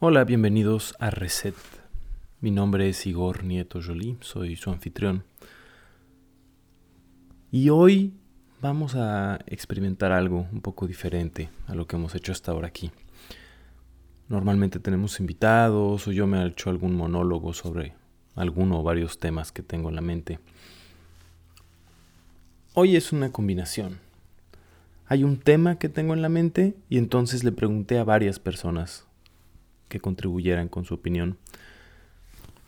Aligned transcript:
Hola, 0.00 0.24
bienvenidos 0.24 0.94
a 0.98 1.08
Reset. 1.08 1.54
Mi 2.42 2.50
nombre 2.50 2.90
es 2.90 3.06
Igor 3.06 3.42
Nieto 3.42 3.80
Jolie, 3.82 4.18
soy 4.20 4.56
su 4.56 4.68
anfitrión. 4.68 5.24
Y 7.50 7.70
hoy 7.70 8.12
vamos 8.60 8.96
a 8.96 9.38
experimentar 9.46 10.12
algo 10.12 10.46
un 10.52 10.60
poco 10.60 10.86
diferente 10.86 11.48
a 11.66 11.74
lo 11.74 11.86
que 11.86 11.96
hemos 11.96 12.14
hecho 12.14 12.32
hasta 12.32 12.52
ahora 12.52 12.68
aquí. 12.68 12.90
Normalmente 14.28 14.78
tenemos 14.78 15.20
invitados 15.20 16.06
o 16.06 16.12
yo 16.12 16.26
me 16.26 16.42
he 16.42 16.46
hecho 16.48 16.68
algún 16.68 16.96
monólogo 16.96 17.54
sobre 17.54 17.94
alguno 18.34 18.80
o 18.80 18.82
varios 18.82 19.18
temas 19.18 19.52
que 19.52 19.62
tengo 19.62 19.88
en 19.88 19.94
la 19.94 20.02
mente. 20.02 20.38
Hoy 22.74 22.96
es 22.96 23.10
una 23.10 23.32
combinación 23.32 24.09
hay 25.10 25.24
un 25.24 25.38
tema 25.38 25.76
que 25.76 25.88
tengo 25.88 26.14
en 26.14 26.22
la 26.22 26.28
mente 26.28 26.76
y 26.88 26.96
entonces 26.96 27.42
le 27.42 27.50
pregunté 27.50 27.98
a 27.98 28.04
varias 28.04 28.38
personas 28.38 29.08
que 29.88 29.98
contribuyeran 29.98 30.68
con 30.68 30.84
su 30.84 30.94
opinión. 30.94 31.36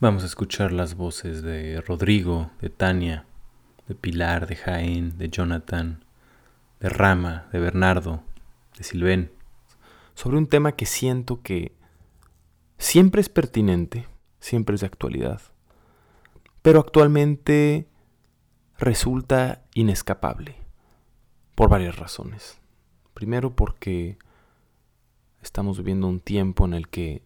Vamos 0.00 0.24
a 0.24 0.26
escuchar 0.26 0.72
las 0.72 0.96
voces 0.96 1.42
de 1.42 1.80
Rodrigo, 1.82 2.50
de 2.60 2.68
Tania, 2.68 3.26
de 3.86 3.94
Pilar, 3.94 4.48
de 4.48 4.56
Jaén, 4.56 5.16
de 5.18 5.28
Jonathan, 5.28 6.04
de 6.80 6.88
Rama, 6.88 7.46
de 7.52 7.60
Bernardo, 7.60 8.24
de 8.76 8.82
Silven, 8.82 9.30
sobre 10.14 10.36
un 10.36 10.48
tema 10.48 10.72
que 10.72 10.86
siento 10.86 11.42
que 11.42 11.70
siempre 12.76 13.20
es 13.20 13.28
pertinente, 13.28 14.08
siempre 14.40 14.74
es 14.74 14.80
de 14.80 14.88
actualidad, 14.88 15.40
pero 16.60 16.80
actualmente 16.80 17.86
resulta 18.78 19.62
inescapable 19.74 20.61
por 21.54 21.68
varias 21.68 21.96
razones. 21.96 22.60
Primero 23.14 23.54
porque 23.54 24.18
estamos 25.42 25.78
viviendo 25.78 26.06
un 26.06 26.20
tiempo 26.20 26.64
en 26.64 26.74
el 26.74 26.88
que 26.88 27.22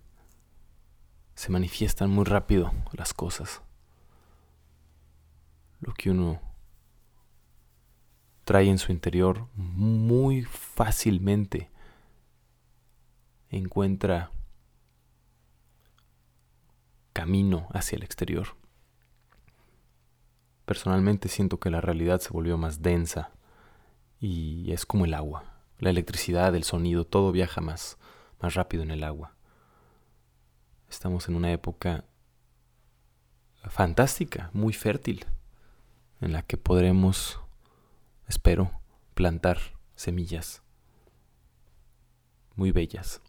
se 1.34 1.50
manifiestan 1.50 2.10
muy 2.10 2.24
rápido 2.24 2.72
las 2.92 3.14
cosas. 3.14 3.62
Lo 5.80 5.92
que 5.92 6.10
uno 6.10 6.40
trae 8.44 8.68
en 8.68 8.78
su 8.78 8.92
interior 8.92 9.48
muy 9.54 10.42
fácilmente 10.42 11.70
encuentra 13.50 14.30
camino 17.12 17.68
hacia 17.72 17.96
el 17.96 18.02
exterior. 18.02 18.56
Personalmente 20.64 21.28
siento 21.28 21.60
que 21.60 21.70
la 21.70 21.80
realidad 21.80 22.20
se 22.20 22.30
volvió 22.30 22.58
más 22.58 22.82
densa 22.82 23.30
y 24.20 24.72
es 24.72 24.86
como 24.86 25.04
el 25.04 25.14
agua. 25.14 25.44
La 25.78 25.90
electricidad, 25.90 26.54
el 26.54 26.64
sonido, 26.64 27.04
todo 27.04 27.32
viaja 27.32 27.60
más, 27.60 27.98
más 28.40 28.54
rápido 28.54 28.82
en 28.82 28.90
el 28.90 29.04
agua. 29.04 29.34
Estamos 30.88 31.28
en 31.28 31.34
una 31.34 31.52
época 31.52 32.04
fantástica, 33.64 34.50
muy 34.52 34.72
fértil, 34.72 35.26
en 36.20 36.32
la 36.32 36.42
que 36.42 36.56
podremos, 36.56 37.40
espero, 38.26 38.70
plantar 39.14 39.58
semillas 39.96 40.62
muy 42.56 42.72
bellas, 42.72 43.20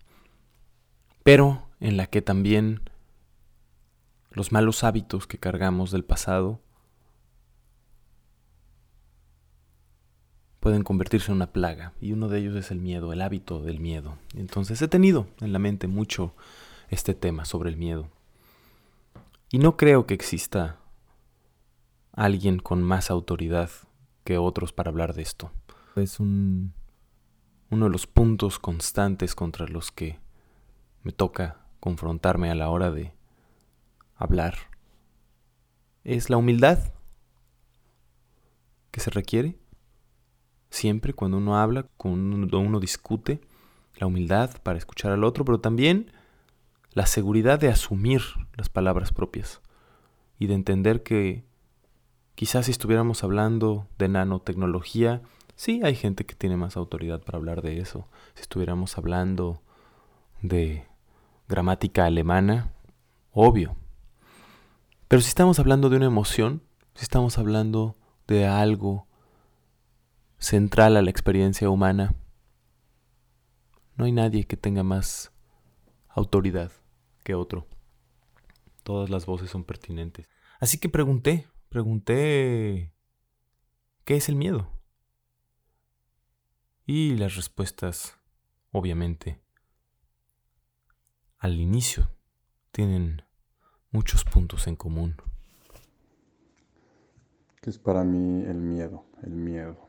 pero 1.23 1.67
en 1.79 1.97
la 1.97 2.07
que 2.07 2.21
también 2.21 2.89
los 4.31 4.51
malos 4.51 4.83
hábitos 4.83 5.27
que 5.27 5.37
cargamos 5.37 5.91
del 5.91 6.05
pasado 6.05 6.61
pueden 10.67 10.83
convertirse 10.83 11.31
en 11.31 11.37
una 11.37 11.53
plaga 11.53 11.93
y 12.01 12.11
uno 12.11 12.27
de 12.27 12.39
ellos 12.39 12.53
es 12.57 12.71
el 12.71 12.81
miedo, 12.81 13.13
el 13.13 13.21
hábito 13.21 13.61
del 13.61 13.79
miedo. 13.79 14.17
Entonces 14.35 14.81
he 14.81 14.89
tenido 14.89 15.25
en 15.39 15.53
la 15.53 15.59
mente 15.59 15.87
mucho 15.87 16.33
este 16.89 17.13
tema 17.13 17.45
sobre 17.45 17.69
el 17.69 17.77
miedo. 17.77 18.09
Y 19.49 19.59
no 19.59 19.77
creo 19.77 20.05
que 20.05 20.13
exista 20.13 20.75
alguien 22.11 22.59
con 22.59 22.83
más 22.83 23.09
autoridad 23.09 23.69
que 24.25 24.37
otros 24.37 24.73
para 24.73 24.89
hablar 24.89 25.13
de 25.13 25.21
esto. 25.21 25.51
Es 25.95 26.19
un, 26.19 26.73
uno 27.69 27.85
de 27.85 27.91
los 27.91 28.05
puntos 28.05 28.59
constantes 28.59 29.35
contra 29.35 29.67
los 29.67 29.89
que 29.93 30.19
me 31.01 31.13
toca 31.13 31.61
confrontarme 31.79 32.51
a 32.51 32.55
la 32.55 32.69
hora 32.69 32.91
de 32.91 33.13
hablar. 34.17 34.57
Es 36.03 36.29
la 36.29 36.35
humildad 36.35 36.93
que 38.91 38.99
se 38.99 39.11
requiere 39.11 39.57
siempre 40.69 41.13
cuando 41.13 41.37
uno 41.37 41.57
habla, 41.57 41.85
cuando 41.97 42.59
uno 42.59 42.79
discute, 42.79 43.41
la 43.95 44.07
humildad 44.07 44.51
para 44.63 44.77
escuchar 44.77 45.11
al 45.11 45.23
otro, 45.23 45.43
pero 45.43 45.59
también 45.59 46.11
la 46.93 47.05
seguridad 47.05 47.59
de 47.59 47.69
asumir 47.69 48.21
las 48.55 48.69
palabras 48.69 49.11
propias 49.11 49.61
y 50.39 50.47
de 50.47 50.53
entender 50.53 51.03
que 51.03 51.43
quizás 52.35 52.65
si 52.65 52.71
estuviéramos 52.71 53.23
hablando 53.23 53.87
de 53.97 54.07
nanotecnología, 54.07 55.21
sí 55.55 55.81
hay 55.83 55.95
gente 55.95 56.25
que 56.25 56.35
tiene 56.35 56.57
más 56.57 56.77
autoridad 56.77 57.21
para 57.21 57.37
hablar 57.37 57.61
de 57.61 57.79
eso. 57.79 58.07
Si 58.35 58.41
estuviéramos 58.41 58.97
hablando 58.97 59.61
de 60.41 60.85
gramática 61.47 62.05
alemana, 62.05 62.71
obvio. 63.31 63.75
Pero 65.07 65.21
si 65.21 65.29
estamos 65.29 65.59
hablando 65.59 65.89
de 65.89 65.97
una 65.97 66.05
emoción, 66.05 66.61
si 66.93 67.03
estamos 67.03 67.37
hablando 67.37 67.95
de 68.27 68.45
algo 68.45 69.07
central 70.39 70.97
a 70.97 71.01
la 71.01 71.09
experiencia 71.09 71.69
humana. 71.69 72.15
No 73.95 74.05
hay 74.05 74.11
nadie 74.11 74.45
que 74.45 74.57
tenga 74.57 74.83
más 74.83 75.31
autoridad 76.09 76.71
que 77.23 77.33
otro. 77.35 77.67
Todas 78.83 79.09
las 79.09 79.25
voces 79.25 79.49
son 79.49 79.63
pertinentes. 79.63 80.27
Así 80.59 80.77
que 80.77 80.89
pregunté, 80.89 81.47
pregunté, 81.69 82.93
¿qué 84.05 84.15
es 84.15 84.29
el 84.29 84.35
miedo? 84.35 84.71
Y 86.85 87.15
las 87.15 87.35
respuestas, 87.35 88.17
obviamente, 88.71 89.41
al 91.37 91.59
inicio, 91.59 92.09
tienen 92.71 93.23
muchos 93.91 94.23
puntos 94.23 94.67
en 94.67 94.75
común. 94.75 95.15
¿Qué 97.61 97.71
es 97.71 97.77
para 97.77 98.03
mí 98.03 98.43
el 98.45 98.57
miedo? 98.57 99.05
El 99.21 99.31
miedo 99.31 99.86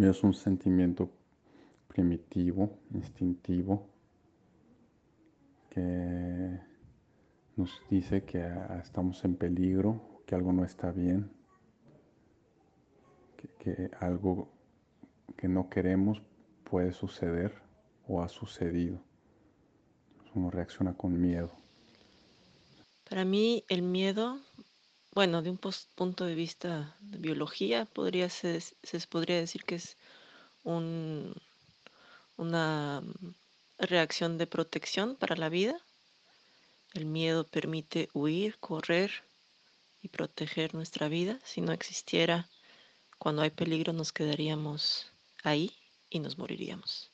es 0.00 0.22
un 0.22 0.32
sentimiento 0.32 1.10
primitivo, 1.86 2.78
instintivo, 2.94 3.90
que 5.68 6.58
nos 7.56 7.80
dice 7.90 8.24
que 8.24 8.46
estamos 8.82 9.22
en 9.24 9.36
peligro, 9.36 10.22
que 10.26 10.34
algo 10.34 10.52
no 10.52 10.64
está 10.64 10.90
bien, 10.90 11.30
que, 13.58 13.90
algo 14.00 14.48
que 15.36 15.48
no 15.48 15.68
queremos 15.68 16.22
puede 16.64 16.92
suceder 16.92 17.54
o 18.08 18.22
ha 18.22 18.28
sucedido. 18.28 18.98
Uno 20.34 20.50
reacciona 20.50 20.94
con 20.94 21.20
miedo. 21.20 21.52
Para 23.08 23.26
mí 23.26 23.64
el 23.68 23.82
miedo 23.82 24.40
bueno, 25.12 25.42
de 25.42 25.50
un 25.50 25.58
punto 25.58 26.24
de 26.24 26.34
vista 26.34 26.96
de 27.00 27.18
biología, 27.18 27.84
podría 27.84 28.30
se 28.30 28.62
podría 29.10 29.36
decir 29.36 29.64
que 29.64 29.74
es 29.74 29.98
una 32.36 33.02
mm, 33.02 33.34
reacción 33.78 34.38
de 34.38 34.46
protección 34.46 35.16
para 35.16 35.36
la 35.36 35.50
vida. 35.50 35.76
El 36.94 37.04
miedo 37.04 37.46
permite 37.46 38.08
huir, 38.14 38.58
correr 38.58 39.12
y 40.00 40.08
proteger 40.08 40.74
nuestra 40.74 41.08
vida. 41.08 41.38
Si 41.44 41.60
no 41.60 41.72
existiera, 41.72 42.48
cuando 43.18 43.42
hay 43.42 43.50
peligro 43.50 43.92
nos 43.92 44.12
quedaríamos 44.12 45.12
ahí 45.44 45.72
y 46.08 46.20
nos 46.20 46.38
moriríamos. 46.38 47.11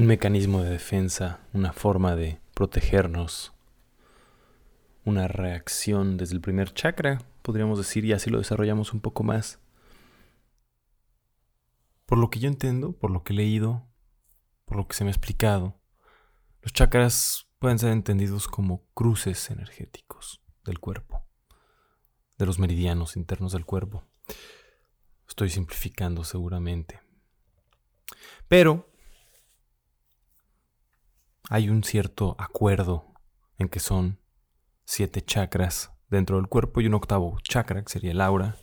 Un 0.00 0.06
mecanismo 0.06 0.62
de 0.62 0.70
defensa, 0.70 1.40
una 1.52 1.74
forma 1.74 2.16
de 2.16 2.40
protegernos, 2.54 3.52
una 5.04 5.28
reacción 5.28 6.16
desde 6.16 6.36
el 6.36 6.40
primer 6.40 6.72
chakra, 6.72 7.18
podríamos 7.42 7.76
decir, 7.76 8.06
y 8.06 8.14
así 8.14 8.30
lo 8.30 8.38
desarrollamos 8.38 8.94
un 8.94 9.02
poco 9.02 9.24
más. 9.24 9.58
Por 12.06 12.16
lo 12.16 12.30
que 12.30 12.38
yo 12.38 12.48
entiendo, 12.48 12.92
por 12.92 13.10
lo 13.10 13.22
que 13.24 13.34
he 13.34 13.36
leído, 13.36 13.86
por 14.64 14.78
lo 14.78 14.88
que 14.88 14.94
se 14.94 15.04
me 15.04 15.10
ha 15.10 15.12
explicado, 15.12 15.78
los 16.62 16.72
chakras 16.72 17.46
pueden 17.58 17.78
ser 17.78 17.92
entendidos 17.92 18.48
como 18.48 18.86
cruces 18.94 19.50
energéticos 19.50 20.40
del 20.64 20.78
cuerpo, 20.78 21.26
de 22.38 22.46
los 22.46 22.58
meridianos 22.58 23.16
internos 23.16 23.52
del 23.52 23.66
cuerpo. 23.66 24.02
Estoy 25.28 25.50
simplificando 25.50 26.24
seguramente. 26.24 27.00
Pero 28.48 28.89
hay 31.50 31.68
un 31.68 31.82
cierto 31.82 32.36
acuerdo 32.38 33.12
en 33.58 33.68
que 33.68 33.80
son 33.80 34.20
siete 34.84 35.20
chakras 35.20 35.90
dentro 36.08 36.36
del 36.36 36.46
cuerpo 36.46 36.80
y 36.80 36.86
un 36.86 36.94
octavo 36.94 37.38
chakra, 37.42 37.82
que 37.82 37.92
sería 37.92 38.12
el 38.12 38.20
aura. 38.20 38.56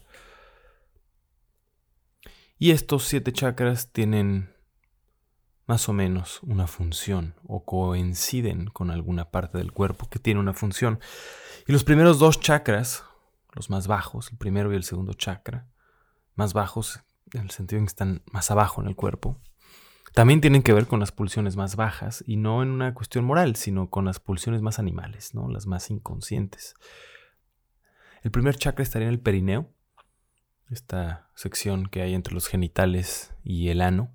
Y 2.57 2.71
estos 2.71 3.03
siete 3.03 3.33
chakras 3.33 3.91
tienen 3.91 4.55
más 5.65 5.89
o 5.89 5.93
menos 5.93 6.41
una 6.43 6.65
función 6.65 7.35
o 7.45 7.65
coinciden 7.65 8.67
con 8.67 8.89
alguna 8.89 9.31
parte 9.31 9.57
del 9.57 9.73
cuerpo 9.73 10.07
que 10.09 10.19
tiene 10.19 10.39
una 10.39 10.53
función. 10.53 11.01
Y 11.67 11.73
los 11.73 11.83
primeros 11.83 12.19
dos 12.19 12.39
chakras, 12.39 13.03
los 13.51 13.69
más 13.69 13.87
bajos, 13.87 14.31
el 14.31 14.37
primero 14.37 14.71
y 14.71 14.77
el 14.77 14.85
segundo 14.85 15.13
chakra, 15.13 15.67
más 16.35 16.53
bajos 16.53 17.01
en 17.33 17.41
el 17.41 17.51
sentido 17.51 17.79
en 17.79 17.85
que 17.85 17.91
están 17.91 18.23
más 18.31 18.49
abajo 18.49 18.81
en 18.81 18.87
el 18.87 18.95
cuerpo, 18.95 19.41
también 20.17 20.41
tienen 20.41 20.63
que 20.63 20.73
ver 20.73 20.87
con 20.87 20.99
las 20.99 21.11
pulsiones 21.11 21.57
más 21.57 21.75
bajas 21.75 22.23
y 22.25 22.37
no 22.37 22.63
en 22.63 22.69
una 22.69 22.95
cuestión 22.95 23.23
moral, 23.23 23.55
sino 23.55 23.91
con 23.91 24.05
las 24.05 24.19
pulsiones 24.19 24.63
más 24.63 24.79
animales, 24.79 25.35
¿no? 25.35 25.47
las 25.47 25.67
más 25.67 25.91
inconscientes. 25.91 26.73
El 28.23 28.31
primer 28.31 28.55
chakra 28.55 28.81
estaría 28.81 29.09
en 29.09 29.13
el 29.13 29.19
perineo, 29.19 29.71
esta 30.71 31.29
sección 31.35 31.85
que 31.85 32.01
hay 32.01 32.15
entre 32.15 32.33
los 32.33 32.47
genitales 32.47 33.31
y 33.43 33.69
el 33.69 33.79
ano. 33.79 34.11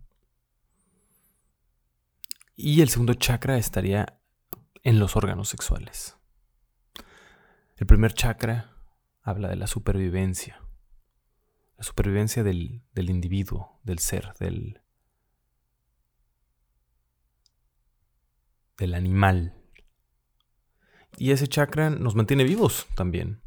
Y 2.57 2.81
el 2.81 2.89
segundo 2.89 3.15
chakra 3.15 3.57
estaría 3.57 4.19
en 4.83 4.99
los 4.99 5.15
órganos 5.15 5.51
sexuales. 5.51 6.17
El 7.77 7.87
primer 7.87 8.13
chakra 8.13 8.73
habla 9.23 9.47
de 9.47 9.55
la 9.55 9.69
supervivencia. 9.69 10.61
La 11.79 11.85
supervivencia 11.85 12.43
del, 12.43 12.83
individuo, 12.97 13.79
del 13.85 14.01
ser, 14.01 14.33
del, 14.41 14.82
del 18.79 18.95
animal. 18.95 19.55
Y 21.19 21.31
ese 21.31 21.47
chakra 21.47 21.91
nos 21.91 22.15
mantiene 22.15 22.45
vivos 22.45 22.87
también. 22.95 23.43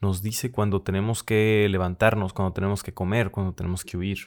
Nos 0.00 0.22
dice 0.22 0.50
cuando 0.50 0.82
tenemos 0.82 1.22
que 1.22 1.66
levantarnos, 1.70 2.32
cuando 2.32 2.52
tenemos 2.52 2.82
que 2.82 2.92
comer, 2.92 3.30
cuando 3.30 3.54
tenemos 3.54 3.84
que 3.84 3.96
huir. 3.96 4.18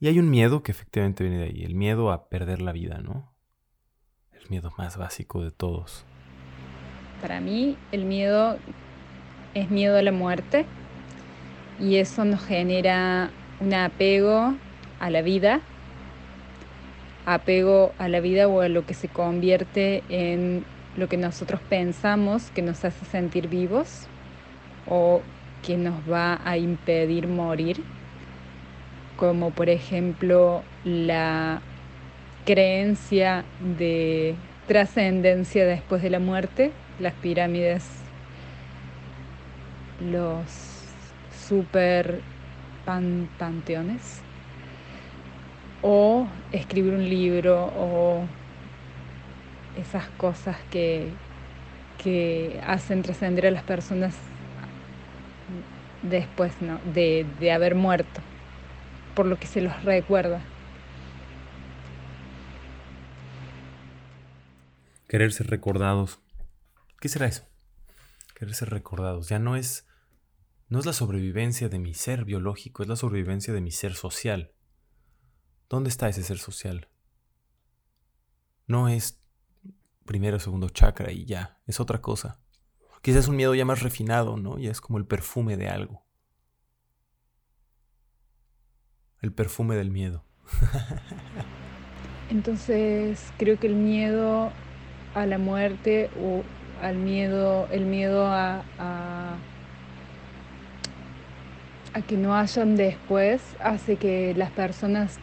Y 0.00 0.08
hay 0.08 0.18
un 0.18 0.30
miedo 0.30 0.62
que 0.62 0.72
efectivamente 0.72 1.22
viene 1.22 1.38
de 1.38 1.44
ahí, 1.44 1.62
el 1.62 1.74
miedo 1.74 2.10
a 2.10 2.28
perder 2.28 2.62
la 2.62 2.72
vida, 2.72 2.98
¿no? 2.98 3.34
El 4.32 4.48
miedo 4.48 4.72
más 4.76 4.96
básico 4.96 5.44
de 5.44 5.52
todos. 5.52 6.04
Para 7.20 7.40
mí 7.40 7.76
el 7.92 8.04
miedo 8.04 8.58
es 9.54 9.70
miedo 9.70 9.96
a 9.96 10.02
la 10.02 10.10
muerte 10.10 10.66
y 11.78 11.96
eso 11.96 12.24
nos 12.24 12.44
genera 12.44 13.30
un 13.60 13.74
apego 13.74 14.56
a 14.98 15.10
la 15.10 15.22
vida, 15.22 15.60
apego 17.26 17.92
a 17.98 18.08
la 18.08 18.20
vida 18.20 18.48
o 18.48 18.60
a 18.60 18.68
lo 18.68 18.84
que 18.84 18.94
se 18.94 19.08
convierte 19.08 20.02
en 20.08 20.64
lo 20.96 21.08
que 21.08 21.16
nosotros 21.16 21.60
pensamos 21.68 22.50
que 22.50 22.62
nos 22.62 22.84
hace 22.84 23.04
sentir 23.06 23.48
vivos 23.48 24.06
o 24.88 25.22
que 25.62 25.76
nos 25.76 25.94
va 26.10 26.40
a 26.44 26.58
impedir 26.58 27.28
morir 27.28 27.82
como 29.16 29.50
por 29.50 29.68
ejemplo 29.68 30.62
la 30.84 31.62
creencia 32.44 33.44
de 33.60 34.34
trascendencia 34.66 35.64
después 35.64 36.02
de 36.02 36.10
la 36.10 36.18
muerte, 36.18 36.72
las 36.98 37.14
pirámides, 37.14 37.84
los 40.00 40.44
super 41.46 42.20
panteones, 42.84 44.20
o 45.82 46.28
escribir 46.52 46.94
un 46.94 47.08
libro 47.08 47.66
o 47.76 48.24
esas 49.76 50.08
cosas 50.10 50.56
que, 50.70 51.10
que 51.98 52.60
hacen 52.66 53.02
trascender 53.02 53.46
a 53.46 53.50
las 53.50 53.62
personas 53.64 54.14
después 56.02 56.52
¿no? 56.60 56.80
de, 56.94 57.26
de 57.40 57.52
haber 57.52 57.74
muerto 57.74 58.20
por 59.14 59.26
lo 59.26 59.38
que 59.38 59.46
se 59.46 59.60
los 59.60 59.84
recuerda. 59.84 60.42
Querer 65.08 65.32
ser 65.32 65.48
recordados. 65.48 66.20
¿Qué 67.00 67.08
será 67.08 67.26
eso? 67.26 67.46
Querer 68.34 68.54
ser 68.54 68.70
recordados. 68.70 69.28
Ya 69.28 69.38
no 69.38 69.56
es. 69.56 69.86
No 70.68 70.78
es 70.78 70.86
la 70.86 70.94
sobrevivencia 70.94 71.68
de 71.68 71.78
mi 71.78 71.92
ser 71.92 72.24
biológico, 72.24 72.82
es 72.82 72.88
la 72.88 72.96
sobrevivencia 72.96 73.52
de 73.52 73.60
mi 73.60 73.70
ser 73.72 73.92
social. 73.92 74.51
¿Dónde 75.72 75.88
está 75.88 76.10
ese 76.10 76.22
ser 76.22 76.36
social? 76.36 76.86
No 78.66 78.88
es 78.88 79.18
primero, 80.04 80.38
segundo 80.38 80.68
chakra 80.68 81.12
y 81.12 81.24
ya, 81.24 81.62
es 81.66 81.80
otra 81.80 82.02
cosa. 82.02 82.38
Quizás 83.00 83.20
es 83.20 83.28
un 83.28 83.36
miedo 83.36 83.54
ya 83.54 83.64
más 83.64 83.82
refinado, 83.82 84.36
¿no? 84.36 84.58
Ya 84.58 84.70
es 84.70 84.82
como 84.82 84.98
el 84.98 85.06
perfume 85.06 85.56
de 85.56 85.70
algo. 85.70 86.04
el 89.22 89.32
perfume 89.32 89.74
del 89.74 89.90
miedo. 89.90 90.26
Entonces 92.30 93.32
creo 93.38 93.58
que 93.58 93.68
el 93.68 93.76
miedo 93.76 94.52
a 95.14 95.24
la 95.24 95.38
muerte 95.38 96.10
o 96.20 96.42
al 96.82 96.96
miedo, 96.96 97.66
el 97.70 97.86
miedo 97.86 98.26
a, 98.26 98.62
a, 98.78 99.38
que 102.06 102.18
no 102.18 102.34
hayan 102.34 102.76
después 102.76 103.40
hace 103.58 103.96
que 103.96 104.34
las 104.34 104.50
personas 104.50 105.18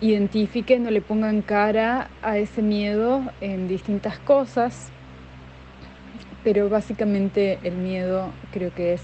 identifiquen 0.00 0.86
o 0.86 0.90
le 0.90 1.00
pongan 1.00 1.42
cara 1.42 2.08
a 2.22 2.38
ese 2.38 2.62
miedo 2.62 3.22
en 3.40 3.68
distintas 3.68 4.18
cosas, 4.18 4.90
pero 6.42 6.68
básicamente 6.68 7.58
el 7.62 7.74
miedo 7.76 8.30
creo 8.52 8.72
que 8.74 8.94
es 8.94 9.02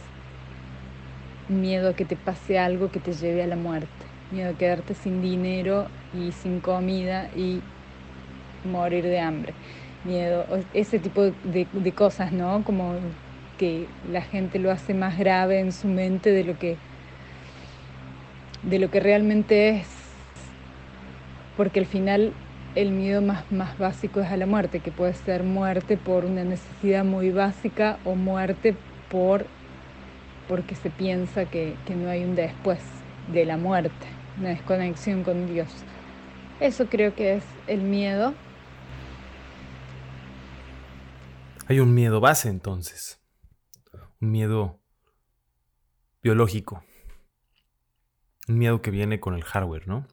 miedo 1.49 1.91
a 1.91 1.95
que 1.95 2.05
te 2.05 2.17
pase 2.17 2.59
algo 2.59 2.91
que 2.91 3.01
te 3.01 3.13
lleve 3.13 3.43
a 3.43 3.47
la 3.47 3.57
muerte, 3.57 3.89
miedo 4.31 4.51
a 4.51 4.55
quedarte 4.55 4.95
sin 4.95 5.23
dinero 5.23 5.89
y 6.15 6.33
sin 6.33 6.61
comida 6.61 7.31
y 7.35 7.61
morir 8.65 9.05
de 9.05 9.21
hambre, 9.21 9.55
miedo, 10.05 10.47
ese 10.75 10.99
tipo 10.99 11.23
de, 11.23 11.93
cosas, 11.93 12.33
¿no? 12.33 12.63
Como 12.65 12.95
que 13.59 13.87
la 14.11 14.23
gente 14.23 14.59
lo 14.59 14.71
hace 14.71 14.95
más 14.95 15.19
grave 15.19 15.61
en 15.61 15.73
su 15.73 15.89
mente 15.89 16.31
de 16.31 16.45
lo 16.45 16.59
que 16.59 16.77
de 18.63 18.79
lo 18.79 18.91
que 18.91 19.01
realmente 19.01 19.71
es 19.71 20.00
porque 21.61 21.81
al 21.81 21.85
final 21.85 22.33
el 22.75 22.91
miedo 22.91 23.21
más, 23.21 23.53
más 23.53 23.77
básico 23.77 24.21
es 24.21 24.31
a 24.31 24.39
la 24.39 24.47
muerte, 24.47 24.81
que 24.81 24.91
puede 24.91 25.13
ser 25.13 25.43
muerte 25.43 25.99
por 25.99 26.25
una 26.25 26.43
necesidad 26.43 27.05
muy 27.05 27.33
básica 27.33 27.99
o 28.07 28.15
muerte 28.15 28.75
por 29.11 29.45
porque 30.49 30.75
se 30.75 30.89
piensa 30.89 31.45
que, 31.45 31.77
no 31.95 32.09
hay 32.09 32.25
un 32.25 32.35
después 32.35 32.81
de 33.31 33.45
la 33.45 33.59
muerte, 33.59 34.07
una 34.39 34.49
desconexión 34.49 35.23
con 35.23 35.53
Dios. 35.53 35.69
Eso 36.61 36.87
creo 36.87 37.15
que 37.15 37.35
es 37.35 37.45
el 37.67 37.83
miedo. 37.83 38.33
Hay 41.67 41.79
un 41.79 41.93
miedo 41.93 42.21
base 42.21 42.49
entonces, 42.49 43.21
un 44.19 44.31
miedo 44.31 44.81
biológico, 46.23 46.83
un 48.49 48.57
miedo 48.57 48.81
que 48.81 48.91
viene 48.91 49.21
con 49.21 49.35
el 49.35 49.45
hardware, 49.45 49.87
¿no? 49.87 50.07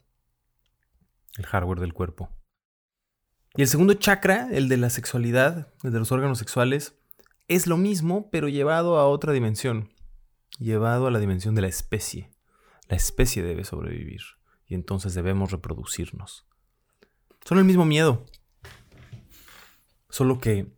El 1.37 1.45
hardware 1.45 1.79
del 1.79 1.93
cuerpo. 1.93 2.29
Y 3.55 3.61
el 3.61 3.67
segundo 3.67 3.93
chakra, 3.93 4.49
el 4.51 4.69
de 4.69 4.77
la 4.77 4.89
sexualidad, 4.89 5.73
el 5.83 5.91
de 5.91 5.99
los 5.99 6.11
órganos 6.11 6.37
sexuales, 6.37 6.95
es 7.47 7.65
lo 7.65 7.77
mismo, 7.77 8.29
pero 8.29 8.49
llevado 8.49 8.97
a 8.97 9.07
otra 9.07 9.31
dimensión 9.33 9.89
llevado 10.59 11.07
a 11.07 11.11
la 11.11 11.19
dimensión 11.19 11.55
de 11.55 11.61
la 11.61 11.67
especie. 11.67 12.31
La 12.87 12.97
especie 12.97 13.43
debe 13.43 13.63
sobrevivir 13.63 14.21
y 14.65 14.75
entonces 14.75 15.13
debemos 15.13 15.51
reproducirnos. 15.51 16.45
Son 17.45 17.57
el 17.57 17.65
mismo 17.65 17.85
miedo, 17.85 18.25
solo 20.09 20.39
que 20.39 20.73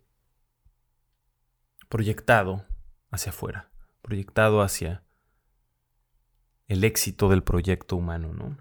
proyectado 1.88 2.66
hacia 3.10 3.30
afuera, 3.30 3.70
proyectado 4.02 4.62
hacia 4.62 5.04
el 6.68 6.84
éxito 6.84 7.28
del 7.28 7.42
proyecto 7.42 7.96
humano, 7.96 8.32
¿no? 8.32 8.56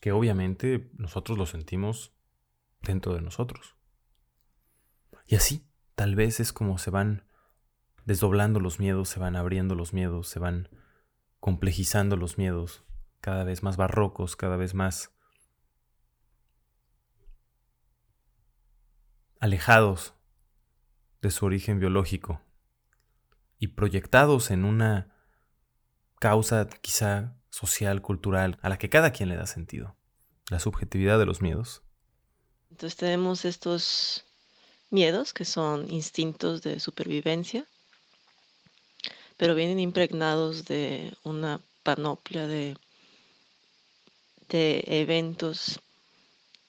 Que 0.00 0.12
obviamente 0.12 0.90
nosotros 0.96 1.38
lo 1.38 1.46
sentimos 1.46 2.12
dentro 2.82 3.14
de 3.14 3.20
nosotros. 3.20 3.76
Y 5.26 5.36
así, 5.36 5.68
tal 5.94 6.16
vez 6.16 6.40
es 6.40 6.52
como 6.52 6.78
se 6.78 6.90
van 6.90 7.24
desdoblando 8.04 8.58
los 8.60 8.80
miedos, 8.80 9.08
se 9.08 9.20
van 9.20 9.36
abriendo 9.36 9.74
los 9.74 9.92
miedos, 9.92 10.28
se 10.28 10.38
van 10.38 10.68
complejizando 11.38 12.16
los 12.16 12.38
miedos, 12.38 12.84
cada 13.20 13.44
vez 13.44 13.62
más 13.62 13.76
barrocos, 13.76 14.36
cada 14.36 14.56
vez 14.56 14.74
más 14.74 15.14
alejados 19.38 20.14
de 21.22 21.30
su 21.30 21.46
origen 21.46 21.80
biológico 21.80 22.42
y 23.58 23.68
proyectados 23.68 24.50
en 24.50 24.64
una 24.64 25.14
causa 26.18 26.68
quizá 26.68 27.39
social, 27.50 28.00
cultural, 28.00 28.58
a 28.62 28.68
la 28.68 28.78
que 28.78 28.88
cada 28.88 29.12
quien 29.12 29.28
le 29.28 29.36
da 29.36 29.46
sentido, 29.46 29.96
la 30.48 30.60
subjetividad 30.60 31.18
de 31.18 31.26
los 31.26 31.42
miedos. 31.42 31.82
Entonces 32.70 32.96
tenemos 32.96 33.44
estos 33.44 34.24
miedos 34.90 35.32
que 35.32 35.44
son 35.44 35.90
instintos 35.90 36.62
de 36.62 36.80
supervivencia, 36.80 37.66
pero 39.36 39.54
vienen 39.54 39.80
impregnados 39.80 40.64
de 40.64 41.16
una 41.24 41.60
panoplia 41.82 42.46
de, 42.46 42.76
de 44.48 44.84
eventos 44.86 45.80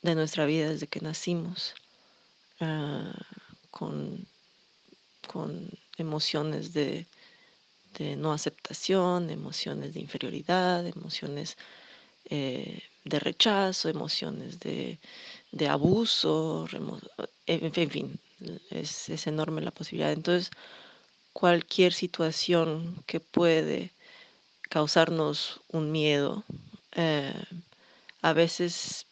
de 0.02 0.16
nuestra 0.16 0.46
vida 0.46 0.70
desde 0.70 0.88
que 0.88 1.02
nacimos, 1.02 1.76
ah, 2.60 3.14
con, 3.70 4.26
con, 5.28 5.70
emociones 5.98 6.74
de, 6.74 7.06
de, 7.98 8.16
no 8.16 8.34
aceptación, 8.34 9.30
emociones 9.30 9.94
de 9.94 10.00
inferioridad, 10.00 10.86
emociones 10.86 11.58
eh, 12.26 12.82
de 13.04 13.20
rechazo, 13.20 13.90
emociones 13.90 14.60
de, 14.60 15.00
de 15.52 15.68
abuso, 15.68 16.68
en 17.48 17.90
fin, 17.90 18.20
es, 18.70 19.10
es, 19.10 19.28
enorme 19.28 19.62
la 19.62 19.72
posibilidad. 19.72 20.12
Entonces, 20.12 20.52
cualquier 21.34 21.94
situación 21.94 23.04
que 23.08 23.20
puede 23.20 23.92
causarnos 24.70 25.62
un 25.70 25.92
miedo, 25.92 26.44
eh, 26.94 27.34
a 28.22 28.34
veces 28.34 29.08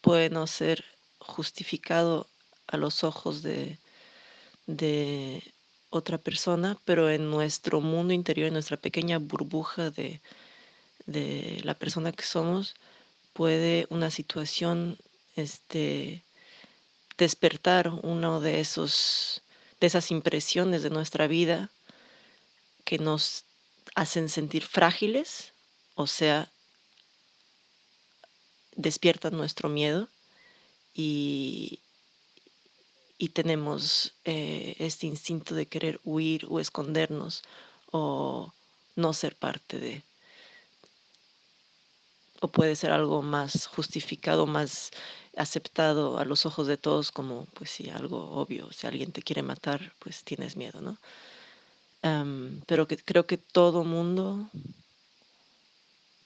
puede 0.00 0.30
no 0.30 0.46
ser 0.46 0.84
justificado 1.18 2.28
a 2.68 2.76
los 2.76 3.04
ojos 3.04 3.42
de 3.42 3.78
otra 5.90 6.18
persona, 6.18 6.78
pero 6.84 7.10
en 7.10 7.30
nuestro 7.30 7.80
mundo 7.80 8.12
interior, 8.12 8.48
en 8.48 8.54
nuestra 8.54 8.76
pequeña 8.76 9.18
burbuja 9.18 9.90
de, 9.90 10.20
de 11.06 11.60
la 11.64 11.74
persona 11.74 12.12
que 12.12 12.24
somos, 12.24 12.74
puede 13.32 13.86
una 13.90 14.10
situación 14.10 14.98
este, 15.36 16.24
despertar 17.18 17.88
uno 18.02 18.40
de 18.40 18.60
esos 18.60 19.42
de 19.80 19.86
esas 19.86 20.10
impresiones 20.10 20.82
de 20.82 20.90
nuestra 20.90 21.26
vida 21.26 21.70
que 22.84 22.98
nos 22.98 23.44
hacen 23.94 24.28
sentir 24.28 24.64
frágiles, 24.64 25.52
o 25.94 26.06
sea, 26.06 26.50
despiertan 28.74 29.36
nuestro 29.36 29.68
miedo 29.68 30.08
y, 30.94 31.80
y 33.18 33.30
tenemos 33.30 34.14
eh, 34.24 34.76
este 34.78 35.06
instinto 35.06 35.54
de 35.54 35.66
querer 35.66 36.00
huir 36.04 36.46
o 36.48 36.60
escondernos 36.60 37.42
o 37.90 38.52
no 38.94 39.12
ser 39.12 39.36
parte 39.36 39.78
de, 39.78 40.02
o 42.40 42.48
puede 42.48 42.76
ser 42.76 42.90
algo 42.92 43.22
más 43.22 43.66
justificado, 43.66 44.46
más 44.46 44.90
aceptado 45.36 46.18
a 46.18 46.24
los 46.24 46.46
ojos 46.46 46.66
de 46.66 46.76
todos 46.76 47.10
como, 47.12 47.46
pues 47.54 47.70
sí, 47.70 47.90
algo 47.90 48.30
obvio. 48.32 48.70
Si 48.72 48.86
alguien 48.86 49.12
te 49.12 49.22
quiere 49.22 49.42
matar, 49.42 49.92
pues 49.98 50.24
tienes 50.24 50.56
miedo, 50.56 50.80
¿no? 50.80 50.98
pero 52.66 52.86
que, 52.86 52.96
creo 52.98 53.26
que 53.26 53.36
todo 53.36 53.82
mundo, 53.82 54.48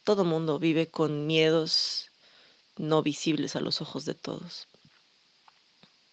todo 0.05 0.25
mundo 0.25 0.59
vive 0.59 0.89
con 0.89 1.27
miedos 1.27 2.11
no 2.77 3.03
visibles 3.03 3.57
a 3.57 3.61
los 3.61 3.81
ojos 3.81 4.05
de 4.05 4.15
todos. 4.15 4.70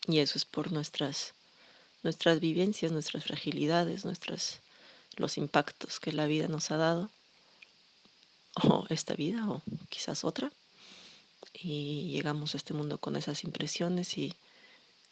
Y 0.07 0.19
eso 0.19 0.37
es 0.37 0.45
por 0.45 0.71
nuestras, 0.71 1.33
nuestras 2.01 2.39
vivencias, 2.39 2.91
nuestras 2.91 3.25
fragilidades, 3.25 4.05
nuestras, 4.05 4.61
los 5.17 5.37
impactos 5.37 5.99
que 5.99 6.13
la 6.13 6.25
vida 6.27 6.47
nos 6.47 6.71
ha 6.71 6.77
dado 6.77 7.09
o 8.63 8.85
esta 8.89 9.15
vida 9.15 9.47
o 9.49 9.61
quizás 9.89 10.23
otra. 10.23 10.51
Y 11.53 12.09
llegamos 12.11 12.53
a 12.53 12.57
este 12.57 12.73
mundo 12.73 12.97
con 12.97 13.15
esas 13.17 13.43
impresiones 13.43 14.17
y 14.17 14.33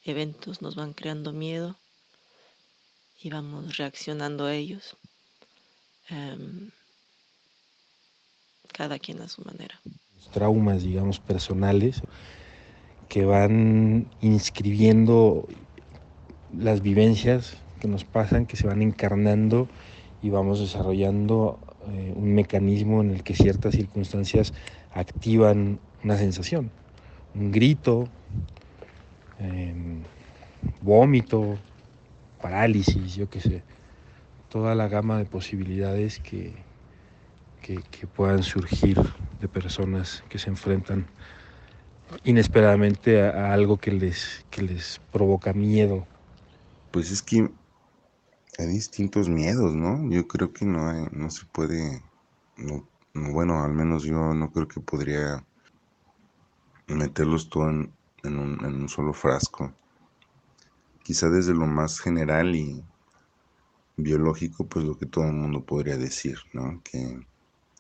eventos 0.04 0.62
nos 0.62 0.76
van 0.76 0.94
creando 0.94 1.34
miedo 1.34 1.76
y 3.22 3.30
vamos 3.30 3.78
reaccionando 3.78 4.46
a 4.46 4.54
ellos, 4.54 4.96
em, 6.10 6.72
cada 8.68 9.00
quien 9.00 9.22
a 9.22 9.28
su 9.28 9.42
manera. 9.44 9.80
Traumas, 10.32 10.84
digamos, 10.84 11.20
personales 11.20 12.02
que 13.10 13.26
van 13.26 14.08
inscribiendo 14.22 15.48
las 16.58 16.82
vivencias 16.82 17.58
que 17.80 17.88
nos 17.88 18.04
pasan, 18.04 18.46
que 18.46 18.56
se 18.56 18.68
van 18.68 18.82
encarnando 18.82 19.68
y 20.22 20.30
vamos 20.30 20.60
desarrollando 20.60 21.60
eh, 21.90 22.14
un 22.16 22.34
mecanismo 22.34 23.02
en 23.02 23.12
el 23.12 23.24
que 23.24 23.36
ciertas 23.36 23.76
circunstancias 23.76 24.54
activan 24.94 25.80
una 26.04 26.18
sensación, 26.18 26.72
un 27.36 27.52
grito, 27.52 28.08
em, 29.40 30.02
vómito, 30.82 31.58
parálisis, 32.42 33.16
yo 33.16 33.30
qué 33.30 33.42
sé, 33.42 33.64
toda 34.50 34.74
la 34.74 34.88
gama 34.88 35.18
de 35.18 35.26
posibilidades 35.26 36.20
que, 36.20 36.54
que, 37.62 38.08
puedan 38.08 38.44
surgir 38.44 38.98
de 39.42 39.48
personas 39.48 40.24
que 40.30 40.38
se 40.38 40.50
enfrentan 40.50 41.08
inesperadamente 42.24 43.22
a, 43.22 43.54
algo 43.54 43.78
que 43.78 43.92
les, 43.92 44.46
que 44.50 44.62
les 44.62 45.00
provoca 45.12 45.54
miedo. 45.54 46.06
Pues 46.92 47.12
es 47.12 47.22
que 47.22 47.50
hay 48.58 48.68
distintos 48.68 49.28
miedos, 49.28 49.76
¿no? 49.76 50.10
Yo 50.10 50.28
creo 50.28 50.54
que 50.54 50.66
no, 50.66 51.10
no 51.10 51.30
se 51.30 51.46
puede, 51.46 52.02
no, 52.58 52.88
bueno, 53.14 53.64
al 53.64 53.74
menos 53.74 54.04
yo 54.04 54.34
no 54.34 54.52
creo 54.52 54.68
que 54.68 54.80
podría 54.80 55.44
meterlos 56.88 57.50
todo 57.50 57.70
en, 57.70 57.92
un, 58.24 58.64
en 58.64 58.76
un 58.76 58.90
solo 58.90 59.14
frasco. 59.14 59.74
Quizá 61.04 61.30
desde 61.30 61.54
lo 61.54 61.68
más 61.68 62.00
general 62.00 62.56
y 62.56 62.84
biológico, 63.98 64.66
pues 64.66 64.86
lo 64.86 64.98
que 64.98 65.06
todo 65.06 65.26
el 65.26 65.34
mundo 65.34 65.64
podría 65.64 65.98
decir, 65.98 66.38
¿no? 66.54 66.82
Que 66.84 67.20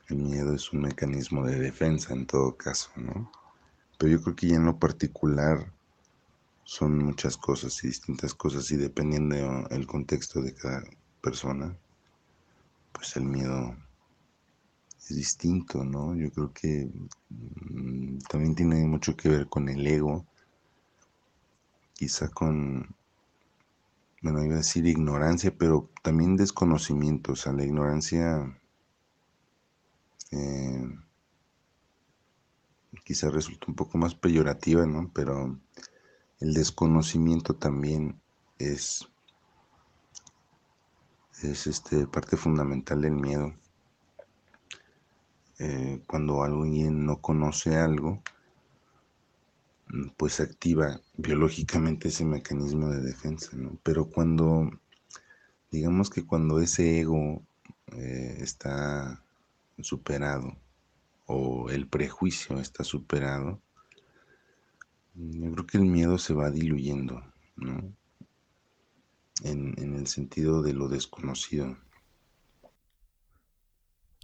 el 0.09 0.17
miedo 0.17 0.53
es 0.53 0.71
un 0.71 0.81
mecanismo 0.81 1.45
de 1.45 1.59
defensa 1.59 2.13
en 2.13 2.25
todo 2.25 2.55
caso, 2.55 2.91
¿no? 2.95 3.31
Pero 3.97 4.11
yo 4.11 4.21
creo 4.21 4.35
que 4.35 4.47
ya 4.47 4.55
en 4.55 4.65
lo 4.65 4.77
particular 4.77 5.71
son 6.63 6.97
muchas 6.97 7.37
cosas 7.37 7.83
y 7.83 7.87
distintas 7.87 8.33
cosas 8.33 8.69
y 8.71 8.75
dependiendo 8.77 9.35
del 9.69 9.87
contexto 9.87 10.41
de 10.41 10.53
cada 10.53 10.83
persona, 11.21 11.77
pues 12.91 13.15
el 13.15 13.25
miedo 13.25 13.75
es 14.97 15.15
distinto, 15.15 15.83
¿no? 15.83 16.15
Yo 16.15 16.31
creo 16.31 16.51
que 16.51 16.89
mm, 17.29 18.17
también 18.29 18.55
tiene 18.55 18.85
mucho 18.85 19.15
que 19.15 19.29
ver 19.29 19.47
con 19.47 19.69
el 19.69 19.85
ego, 19.85 20.25
quizá 21.93 22.29
con, 22.29 22.95
bueno, 24.21 24.43
iba 24.43 24.55
a 24.55 24.57
decir 24.57 24.87
ignorancia, 24.87 25.55
pero 25.55 25.89
también 26.01 26.35
desconocimiento, 26.35 27.33
o 27.33 27.35
sea, 27.35 27.53
la 27.53 27.63
ignorancia 27.63 28.59
eh, 30.31 30.89
quizá 33.03 33.29
resulta 33.29 33.67
un 33.67 33.75
poco 33.75 33.97
más 33.97 34.15
peyorativa, 34.15 34.85
¿no? 34.85 35.11
Pero 35.13 35.59
el 36.39 36.53
desconocimiento 36.53 37.55
también 37.55 38.19
es, 38.59 39.07
es 41.41 41.67
este, 41.67 42.07
parte 42.07 42.37
fundamental 42.37 43.01
del 43.01 43.13
miedo. 43.13 43.53
Eh, 45.59 46.01
cuando 46.07 46.43
alguien 46.43 47.05
no 47.05 47.21
conoce 47.21 47.77
algo, 47.77 48.21
pues 50.17 50.39
activa 50.39 50.99
biológicamente 51.15 52.09
ese 52.09 52.25
mecanismo 52.25 52.89
de 52.89 53.01
defensa, 53.01 53.51
¿no? 53.55 53.77
Pero 53.83 54.09
cuando, 54.09 54.69
digamos 55.71 56.09
que 56.09 56.25
cuando 56.25 56.59
ese 56.59 56.99
ego 56.99 57.41
eh, 57.93 58.37
está 58.41 59.23
superado 59.79 60.57
o 61.25 61.69
el 61.69 61.87
prejuicio 61.87 62.59
está 62.59 62.83
superado, 62.83 63.61
yo 65.15 65.51
creo 65.51 65.65
que 65.65 65.77
el 65.77 65.85
miedo 65.85 66.17
se 66.17 66.33
va 66.33 66.51
diluyendo, 66.51 67.21
¿no? 67.55 67.95
En, 69.43 69.73
en 69.77 69.95
el 69.95 70.07
sentido 70.07 70.61
de 70.61 70.73
lo 70.73 70.87
desconocido. 70.87 71.77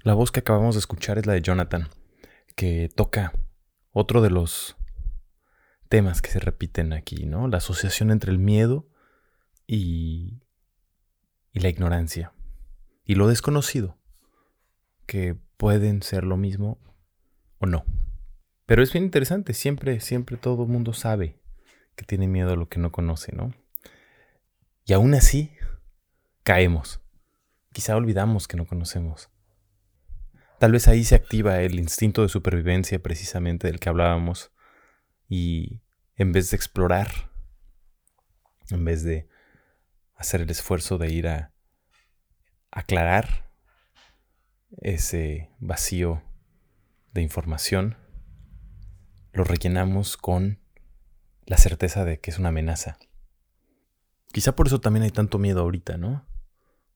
La 0.03 0.13
voz 0.13 0.31
que 0.31 0.39
acabamos 0.39 0.75
de 0.75 0.79
escuchar 0.79 1.17
es 1.17 1.25
la 1.25 1.34
de 1.34 1.41
Jonathan, 1.41 1.89
que 2.55 2.89
toca 2.93 3.34
otro 3.91 4.22
de 4.22 4.29
los 4.29 4.75
temas 5.89 6.22
que 6.22 6.31
se 6.31 6.39
repiten 6.39 6.93
aquí, 6.93 7.25
¿no? 7.25 7.48
La 7.48 7.58
asociación 7.58 8.12
entre 8.12 8.31
el 8.31 8.39
miedo 8.39 8.88
y, 9.67 10.41
y 11.53 11.60
la 11.60 11.70
ignorancia 11.70 12.34
y 13.05 13.15
lo 13.15 13.27
desconocido. 13.27 13.98
que 15.05 15.36
pueden 15.58 16.01
ser 16.03 16.24
lo 16.24 16.38
mismo 16.38 16.79
o 17.62 17.65
no. 17.65 17.86
Pero 18.65 18.84
es 18.84 18.91
bien 18.91 19.06
interesante, 19.06 19.53
siempre, 19.53 20.00
siempre 20.01 20.38
todo 20.38 20.63
el 20.63 20.70
mundo 20.70 20.94
sabe 20.94 21.39
que 21.96 22.06
tiene 22.06 22.27
miedo 22.27 22.51
a 22.51 22.56
lo 22.56 22.68
que 22.68 22.80
no 22.80 22.91
conoce, 22.91 23.34
¿no? 23.36 23.53
Y 24.86 24.94
aún 24.94 25.13
así, 25.13 25.51
caemos. 26.44 27.01
Quizá 27.72 27.96
olvidamos 27.96 28.48
que 28.48 28.58
no 28.58 28.65
conocemos. 28.65 29.30
Tal 30.60 30.72
vez 30.72 30.88
ahí 30.88 31.03
se 31.03 31.15
activa 31.15 31.62
el 31.62 31.80
instinto 31.80 32.22
de 32.22 32.30
supervivencia 32.30 33.01
precisamente 33.01 33.68
del 33.68 33.80
que 33.80 33.89
hablábamos 33.89 34.51
y 35.27 35.82
en 36.15 36.32
vez 36.32 36.51
de 36.51 36.58
explorar, 36.58 37.32
en 38.70 38.86
vez 38.86 39.03
de 39.03 39.27
hacer 40.15 40.41
el 40.41 40.50
esfuerzo 40.50 40.98
de 40.98 41.12
ir 41.12 41.27
a 41.27 41.53
aclarar 42.70 43.51
ese 44.82 45.50
vacío 45.60 46.22
de 47.13 47.22
información, 47.22 47.98
lo 49.34 49.44
rellenamos 49.44 50.18
con 50.18 50.60
la 51.46 51.58
certeza 51.58 52.06
de 52.06 52.20
que 52.20 52.32
es 52.32 52.39
una 52.39 52.50
amenaza. 52.50 52.98
Quizá 54.32 54.56
por 54.56 54.68
eso 54.68 54.80
también 54.80 55.03
hay 55.03 55.12
tanto 55.12 55.38
miedo 55.39 55.62
ahorita, 55.62 55.98
¿no? 55.98 56.25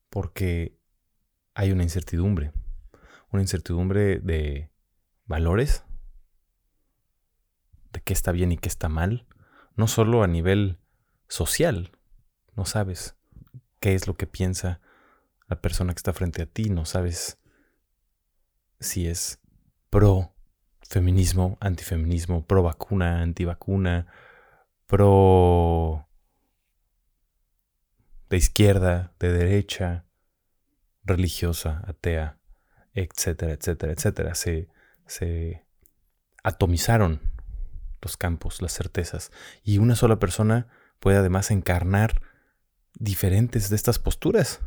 Porque 0.08 0.78
hay 1.54 1.72
una 1.72 1.82
incertidumbre 1.82 2.52
una 3.32 3.42
incertidumbre 3.42 4.18
de 4.20 4.70
valores, 5.26 5.84
de 7.92 8.00
qué 8.00 8.12
está 8.12 8.32
bien 8.32 8.52
y 8.52 8.58
qué 8.58 8.68
está 8.68 8.88
mal, 8.88 9.26
no 9.74 9.88
solo 9.88 10.22
a 10.22 10.26
nivel 10.26 10.78
social, 11.28 11.92
no 12.54 12.64
sabes 12.64 13.16
qué 13.80 13.94
es 13.94 14.06
lo 14.06 14.16
que 14.16 14.26
piensa 14.26 14.80
la 15.48 15.60
persona 15.60 15.92
que 15.92 15.98
está 15.98 16.12
frente 16.12 16.42
a 16.42 16.46
ti, 16.46 16.70
no 16.70 16.84
sabes 16.84 17.38
si 18.80 19.06
es 19.06 19.40
pro 19.90 20.32
feminismo, 20.82 21.58
antifeminismo, 21.60 22.46
pro 22.46 22.62
vacuna, 22.62 23.22
antivacuna, 23.22 24.06
pro 24.86 26.06
de 28.28 28.36
izquierda, 28.36 29.12
de 29.18 29.32
derecha, 29.32 30.04
religiosa, 31.04 31.82
atea 31.86 32.38
etcétera, 32.96 33.52
etcétera, 33.52 33.92
etcétera. 33.92 34.34
Se, 34.34 34.68
se 35.06 35.64
atomizaron 36.42 37.20
los 38.00 38.16
campos, 38.16 38.62
las 38.62 38.72
certezas. 38.72 39.30
Y 39.62 39.78
una 39.78 39.94
sola 39.94 40.18
persona 40.18 40.66
puede 40.98 41.18
además 41.18 41.50
encarnar 41.50 42.22
diferentes 42.94 43.68
de 43.68 43.76
estas 43.76 43.98
posturas. 43.98 44.60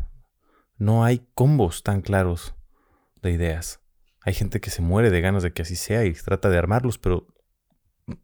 No 0.77 1.03
hay 1.03 1.27
combos 1.33 1.83
tan 1.83 2.01
claros 2.01 2.53
de 3.21 3.31
ideas. 3.31 3.81
Hay 4.21 4.33
gente 4.33 4.59
que 4.59 4.69
se 4.69 4.81
muere 4.81 5.09
de 5.09 5.21
ganas 5.21 5.43
de 5.43 5.53
que 5.53 5.61
así 5.61 5.75
sea 5.75 6.05
y 6.05 6.13
trata 6.13 6.49
de 6.49 6.57
armarlos, 6.57 6.97
pero 6.97 7.27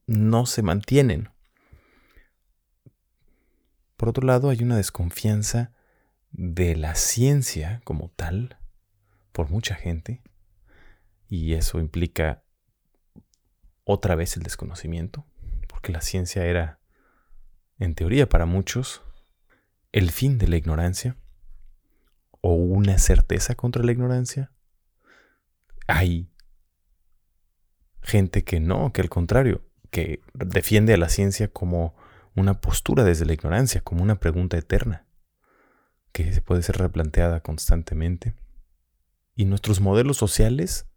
no 0.07 0.45
se 0.45 0.61
mantienen. 0.61 1.29
Por 3.95 4.09
otro 4.09 4.25
lado, 4.25 4.49
hay 4.49 4.61
una 4.61 4.77
desconfianza 4.77 5.71
de 6.31 6.75
la 6.75 6.95
ciencia 6.95 7.81
como 7.85 8.09
tal, 8.09 8.57
por 9.31 9.49
mucha 9.49 9.75
gente 9.75 10.21
y 11.29 11.53
eso 11.53 11.79
implica 11.79 12.43
otra 13.83 14.15
vez 14.15 14.37
el 14.37 14.43
desconocimiento, 14.43 15.25
porque 15.67 15.91
la 15.91 16.01
ciencia 16.01 16.45
era, 16.45 16.79
en 17.79 17.95
teoría 17.95 18.27
para 18.27 18.45
muchos, 18.45 19.03
el 19.91 20.11
fin 20.11 20.37
de 20.37 20.47
la 20.47 20.57
ignorancia 20.57 21.17
o 22.41 22.53
una 22.53 22.97
certeza 22.97 23.55
contra 23.55 23.83
la 23.83 23.91
ignorancia. 23.91 24.51
Hay 25.87 26.31
gente 28.01 28.43
que 28.43 28.59
no, 28.59 28.93
que 28.93 29.01
al 29.01 29.09
contrario, 29.09 29.65
que 29.91 30.21
defiende 30.33 30.93
a 30.93 30.97
la 30.97 31.09
ciencia 31.09 31.47
como 31.47 31.95
una 32.35 32.59
postura 32.59 33.03
desde 33.03 33.25
la 33.25 33.33
ignorancia, 33.33 33.81
como 33.81 34.03
una 34.03 34.19
pregunta 34.19 34.57
eterna, 34.57 35.05
que 36.11 36.33
se 36.33 36.41
puede 36.41 36.61
ser 36.61 36.77
replanteada 36.77 37.41
constantemente. 37.41 38.35
Y 39.35 39.45
nuestros 39.45 39.79
modelos 39.81 40.17
sociales 40.17 40.87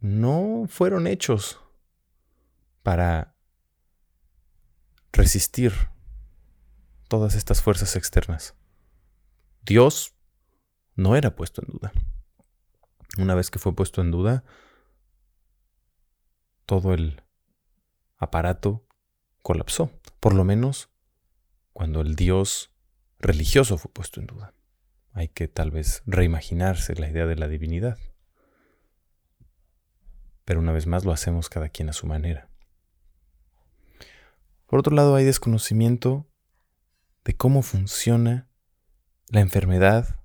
no 0.00 0.66
fueron 0.68 1.06
hechos 1.06 1.60
para 2.82 3.36
resistir 5.12 5.72
todas 7.08 7.34
estas 7.34 7.62
fuerzas 7.62 7.96
externas. 7.96 8.54
Dios 9.62 10.14
no 10.94 11.16
era 11.16 11.34
puesto 11.34 11.62
en 11.62 11.72
duda. 11.72 11.92
Una 13.18 13.34
vez 13.34 13.50
que 13.50 13.58
fue 13.58 13.74
puesto 13.74 14.00
en 14.00 14.10
duda, 14.10 14.44
todo 16.64 16.94
el 16.94 17.22
aparato 18.16 18.86
colapsó, 19.42 19.90
por 20.20 20.34
lo 20.34 20.44
menos 20.44 20.90
cuando 21.72 22.00
el 22.00 22.16
Dios 22.16 22.72
religioso 23.18 23.76
fue 23.76 23.92
puesto 23.92 24.20
en 24.20 24.26
duda 24.26 24.54
hay 25.18 25.28
que 25.28 25.48
tal 25.48 25.72
vez 25.72 26.02
reimaginarse 26.06 26.94
la 26.94 27.10
idea 27.10 27.26
de 27.26 27.34
la 27.34 27.48
divinidad. 27.48 27.98
Pero 30.44 30.60
una 30.60 30.70
vez 30.70 30.86
más 30.86 31.04
lo 31.04 31.10
hacemos 31.10 31.48
cada 31.48 31.68
quien 31.68 31.88
a 31.88 31.92
su 31.92 32.06
manera. 32.06 32.48
Por 34.66 34.78
otro 34.78 34.94
lado, 34.94 35.16
hay 35.16 35.24
desconocimiento 35.24 36.30
de 37.24 37.34
cómo 37.36 37.62
funciona 37.62 38.48
la 39.28 39.40
enfermedad 39.40 40.20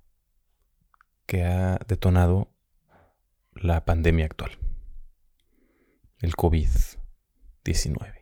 que 1.26 1.42
ha 1.42 1.80
detonado 1.88 2.53
la 3.54 3.84
pandemia 3.84 4.26
actual. 4.26 4.58
El 6.20 6.34
COVID-19, 6.34 8.14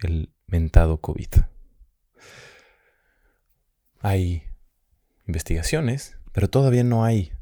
el 0.00 0.32
mentado 0.46 1.00
COVID. 1.00 1.28
Hay 4.00 4.44
investigaciones 5.26 6.18
pero 6.38 6.48
todavía 6.48 6.84
no 6.84 7.04
hay 7.04 7.32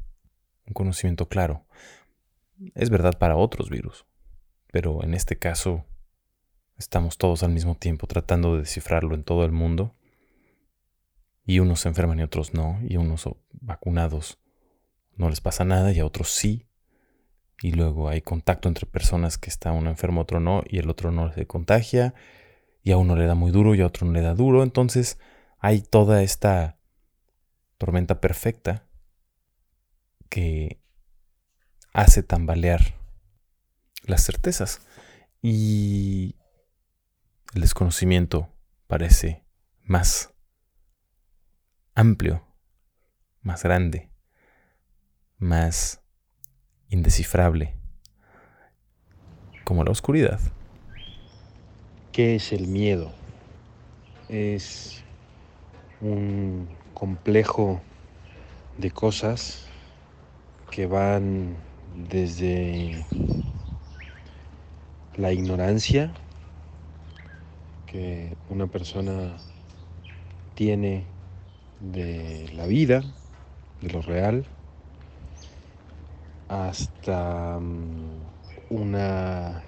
un 0.65 0.73
conocimiento 0.73 1.27
claro. 1.27 1.65
Es 2.73 2.89
verdad 2.89 3.17
para 3.19 3.35
otros 3.35 3.69
virus, 3.69 4.07
pero 4.71 5.03
en 5.03 5.13
este 5.13 5.37
caso 5.37 5.85
estamos 6.77 7.19
todos 7.19 7.43
al 7.43 7.51
mismo 7.51 7.75
tiempo 7.75 8.07
tratando 8.07 8.53
de 8.53 8.61
descifrarlo 8.61 9.13
en 9.13 9.23
todo 9.23 9.45
el 9.45 9.51
mundo 9.51 9.95
y 11.45 11.59
unos 11.59 11.81
se 11.81 11.89
enferman 11.89 12.19
y 12.19 12.23
otros 12.23 12.55
no, 12.55 12.79
y 12.87 12.97
unos 12.97 13.29
vacunados 13.51 14.39
no 15.15 15.29
les 15.29 15.41
pasa 15.41 15.63
nada 15.63 15.91
y 15.91 15.99
a 15.99 16.05
otros 16.05 16.31
sí. 16.31 16.66
Y 17.61 17.71
luego 17.71 18.09
hay 18.09 18.21
contacto 18.21 18.67
entre 18.67 18.85
personas 18.85 19.37
que 19.37 19.49
está 19.49 19.71
uno 19.71 19.89
enfermo, 19.89 20.21
otro 20.21 20.39
no, 20.39 20.63
y 20.67 20.77
el 20.77 20.89
otro 20.89 21.11
no 21.11 21.33
se 21.33 21.47
contagia, 21.47 22.13
y 22.83 22.91
a 22.91 22.97
uno 22.97 23.15
le 23.15 23.25
da 23.25 23.35
muy 23.35 23.51
duro 23.51 23.75
y 23.75 23.81
a 23.81 23.87
otro 23.87 24.05
no 24.05 24.13
le 24.13 24.21
da 24.21 24.33
duro. 24.33 24.63
Entonces 24.63 25.19
hay 25.59 25.81
toda 25.81 26.21
esta 26.23 26.77
tormenta 27.77 28.21
perfecta 28.21 28.87
que 30.29 30.81
hace 31.93 32.23
tambalear 32.23 32.95
las 34.03 34.23
certezas 34.23 34.81
y 35.41 36.35
el 37.53 37.61
desconocimiento 37.61 38.49
parece 38.87 39.43
más 39.83 40.33
amplio, 41.95 42.45
más 43.41 43.63
grande, 43.63 44.11
más 45.37 46.01
indescifrable, 46.89 47.73
como 49.63 49.83
la 49.83 49.91
oscuridad. 49.91 50.39
¿Qué 52.11 52.35
es 52.35 52.51
el 52.51 52.67
miedo? 52.67 53.11
Es 54.29 55.03
un 56.01 56.67
complejo 56.93 57.81
de 58.77 58.91
cosas 58.91 59.67
que 60.71 60.85
van 60.85 61.55
desde 62.09 63.05
la 65.15 65.31
ignorancia 65.31 66.13
que 67.87 68.35
una 68.49 68.67
persona 68.67 69.37
tiene 70.53 71.05
de 71.79 72.49
la 72.53 72.67
vida, 72.67 73.03
de 73.81 73.89
lo 73.89 74.01
real, 74.01 74.45
hasta 76.47 77.59
mm, 77.59 78.21
una 78.69 79.63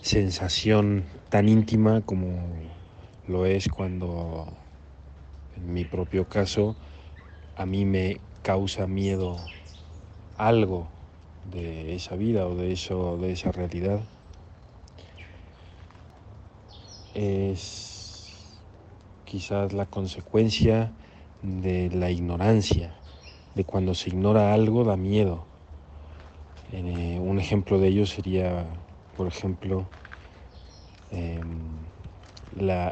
sensación 0.00 1.04
tan 1.28 1.48
íntima 1.48 2.00
como 2.02 2.72
lo 3.26 3.46
es 3.46 3.68
cuando 3.68 4.46
en 5.56 5.72
mi 5.74 5.84
propio 5.84 6.28
caso, 6.28 6.76
a 7.56 7.66
mí 7.66 7.84
me 7.84 8.20
causa 8.42 8.86
miedo 8.86 9.38
algo 10.36 10.88
de 11.44 11.94
esa 11.94 12.16
vida 12.16 12.46
o 12.46 12.54
de 12.54 12.72
eso, 12.72 13.18
de 13.18 13.32
esa 13.32 13.52
realidad. 13.52 14.00
Es 17.14 18.62
quizás 19.24 19.72
la 19.72 19.86
consecuencia 19.86 20.92
de 21.42 21.90
la 21.90 22.10
ignorancia, 22.10 22.94
de 23.54 23.64
cuando 23.64 23.94
se 23.94 24.10
ignora 24.10 24.54
algo 24.54 24.84
da 24.84 24.96
miedo, 24.96 25.49
Eh, 26.72 27.18
un 27.20 27.38
ejemplo 27.38 27.78
de 27.78 27.88
ello 27.88 28.06
sería, 28.06 28.66
por 29.16 29.26
ejemplo, 29.26 29.90
em, 31.10 31.86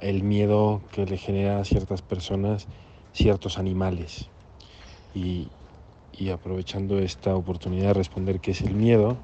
el 0.03 0.23
miedo 0.23 0.83
que 0.91 1.07
le 1.07 1.17
genera 1.17 1.61
a 1.61 1.65
ciertas 1.65 2.03
personas 2.03 2.67
ciertos 3.13 3.59
animales. 3.59 4.31
Y, 5.15 5.51
aprovechando 6.33 6.99
esta 6.99 7.37
oportunidad 7.37 7.89
de 7.89 7.95
responder 7.95 8.41
qué 8.41 8.51
es 8.51 8.63
el 8.63 8.75
miedo, 8.75 9.17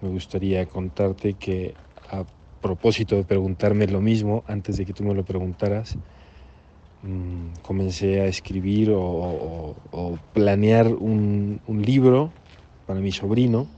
me 0.00 0.08
gustaría 0.08 0.64
contarte 0.66 1.34
que 1.34 1.74
a 2.08 2.24
propósito 2.60 3.16
de 3.16 3.24
preguntarme 3.24 3.86
lo 3.88 4.00
mismo, 4.00 4.44
antes 4.46 4.76
de 4.76 4.86
que 4.86 4.92
tú 4.92 5.02
me 5.02 5.14
lo 5.14 5.24
preguntaras, 5.24 5.96
mm, 7.02 7.54
comencé 7.62 8.20
a 8.20 8.26
escribir 8.26 8.92
o, 8.94 9.74
planear 10.32 10.86
un, 10.94 11.60
libro 11.84 12.32
para 12.86 13.00
mi 13.00 13.12
sobrino, 13.12 13.68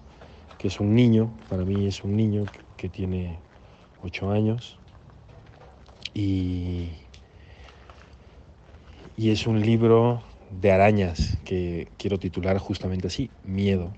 que 0.58 0.68
es 0.68 0.80
un 0.80 0.94
niño, 0.94 1.32
para 1.48 1.64
mí 1.64 1.86
es 1.86 2.02
un 2.04 2.16
niño 2.16 2.44
que, 2.76 2.88
tiene 2.88 3.40
ocho 4.02 4.30
años, 4.30 4.78
y, 6.14 6.92
y 9.16 9.30
es 9.30 9.46
un 9.46 9.60
libro 9.60 10.22
de 10.50 10.70
arañas 10.70 11.38
que 11.44 11.88
quiero 11.98 12.18
titular 12.18 12.58
justamente 12.58 13.08
así, 13.08 13.30
Miedo. 13.42 13.92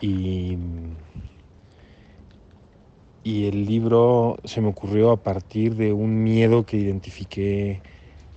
Y, 0.00 0.56
y 3.22 3.46
el 3.46 3.64
libro 3.66 4.36
se 4.44 4.60
me 4.60 4.68
ocurrió 4.68 5.10
a 5.10 5.22
partir 5.22 5.76
de 5.76 5.92
un 5.92 6.22
miedo 6.22 6.66
que 6.66 6.76
identifiqué 6.76 7.82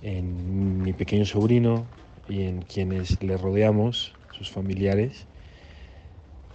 en 0.00 0.82
mi 0.82 0.92
pequeño 0.92 1.24
sobrino 1.24 1.88
y 2.26 2.42
en 2.42 2.62
quienes 2.62 3.22
le 3.22 3.36
rodeamos, 3.36 4.17
sus 4.38 4.50
familiares, 4.50 5.26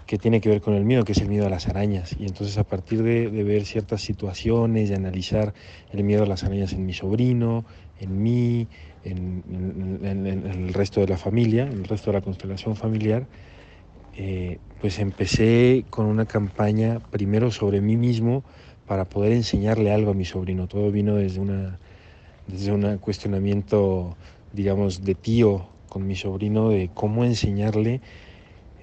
que 0.05 0.17
tiene 0.17 0.41
que 0.41 0.49
ver 0.49 0.61
con 0.61 0.73
el 0.73 0.85
miedo, 0.85 1.03
que 1.03 1.13
es 1.13 1.19
el 1.19 1.29
miedo 1.29 1.47
a 1.47 1.49
las 1.49 1.67
arañas. 1.67 2.15
Y 2.19 2.23
entonces 2.25 2.57
a 2.57 2.63
partir 2.63 3.03
de, 3.03 3.29
ver 3.43 3.65
ciertas 3.65 4.01
situaciones, 4.01 4.89
de 4.89 4.95
analizar 4.95 5.53
el 5.91 6.03
miedo 6.03 6.23
a 6.23 6.25
las 6.25 6.43
arañas 6.43 6.73
en 6.73 6.85
mi 6.85 6.93
sobrino, 6.93 7.65
en 7.99 8.21
mí, 8.21 8.67
en, 9.03 10.01
el 10.05 10.73
resto 10.73 11.01
de 11.01 11.07
la 11.07 11.17
familia, 11.17 11.63
en 11.63 11.79
el 11.79 11.83
resto 11.85 12.11
de 12.11 12.17
la 12.17 12.21
constelación 12.21 12.75
familiar, 12.75 13.27
eh, 14.15 14.59
pues 14.81 14.99
empecé 14.99 15.85
con 15.89 16.05
una 16.05 16.25
campaña 16.25 16.99
primero 16.99 17.51
sobre 17.51 17.81
mí 17.81 17.95
mismo 17.95 18.43
para 18.85 19.05
poder 19.05 19.31
enseñarle 19.31 19.91
algo 19.91 20.11
a 20.11 20.13
mi 20.13 20.25
sobrino. 20.25 20.67
Todo 20.67 20.91
vino 20.91 21.15
desde, 21.15 21.39
una, 21.39 21.79
desde 22.47 22.71
un 22.71 22.97
cuestionamiento, 22.97 24.17
digamos, 24.51 25.03
de 25.03 25.15
tío 25.15 25.72
con 25.93 26.07
mi 26.07 26.15
sobrino 26.15 26.69
de 26.69 26.89
cómo 26.91 27.23
enseñarle 27.23 28.01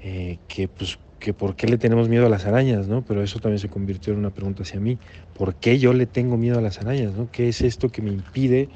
eh, 0.00 0.38
que, 0.46 0.68
pues, 0.68 1.00
que 1.18 1.34
por 1.34 1.56
qué 1.56 1.66
le 1.66 1.76
tenemos 1.76 2.08
miedo 2.08 2.24
a 2.24 2.28
las 2.28 2.46
arañas, 2.46 2.86
¿no? 2.86 3.02
Pero 3.02 3.24
eso 3.24 3.40
también 3.40 3.58
se 3.58 3.68
convirtió 3.68 4.12
en 4.12 4.20
una 4.20 4.30
pregunta 4.30 4.62
hacia 4.62 4.78
mí. 4.78 4.96
¿Por 5.36 5.56
qué 5.56 5.80
yo 5.80 5.92
le 5.92 6.06
tengo 6.06 6.36
miedo 6.36 6.58
a 6.58 6.62
las 6.62 6.78
arañas, 6.78 7.12
¿no? 7.14 7.28
¿Qué 7.32 7.48
es 7.48 7.62
esto 7.62 7.88
que 7.88 8.00
me 8.00 8.10
impide 8.12 8.68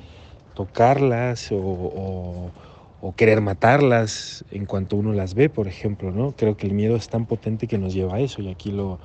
tocarlas 0.54 1.50
o, 1.52 2.50
querer 3.16 3.42
matarlas 3.42 4.46
en 4.50 4.64
cuanto 4.64 4.96
uno 4.96 5.12
las 5.12 5.34
ve, 5.34 5.50
por 5.50 5.68
ejemplo, 5.68 6.10
¿no? 6.10 6.32
Creo 6.32 6.56
que 6.56 6.66
el 6.66 6.72
miedo 6.72 6.96
es 6.96 7.08
tan 7.08 7.26
potente 7.26 7.68
que 7.68 7.76
nos 7.78 7.92
lleva 7.92 8.14
a 8.14 8.20
eso 8.20 8.40
y 8.40 8.50
aquí 8.50 8.72
lo, 8.72 8.98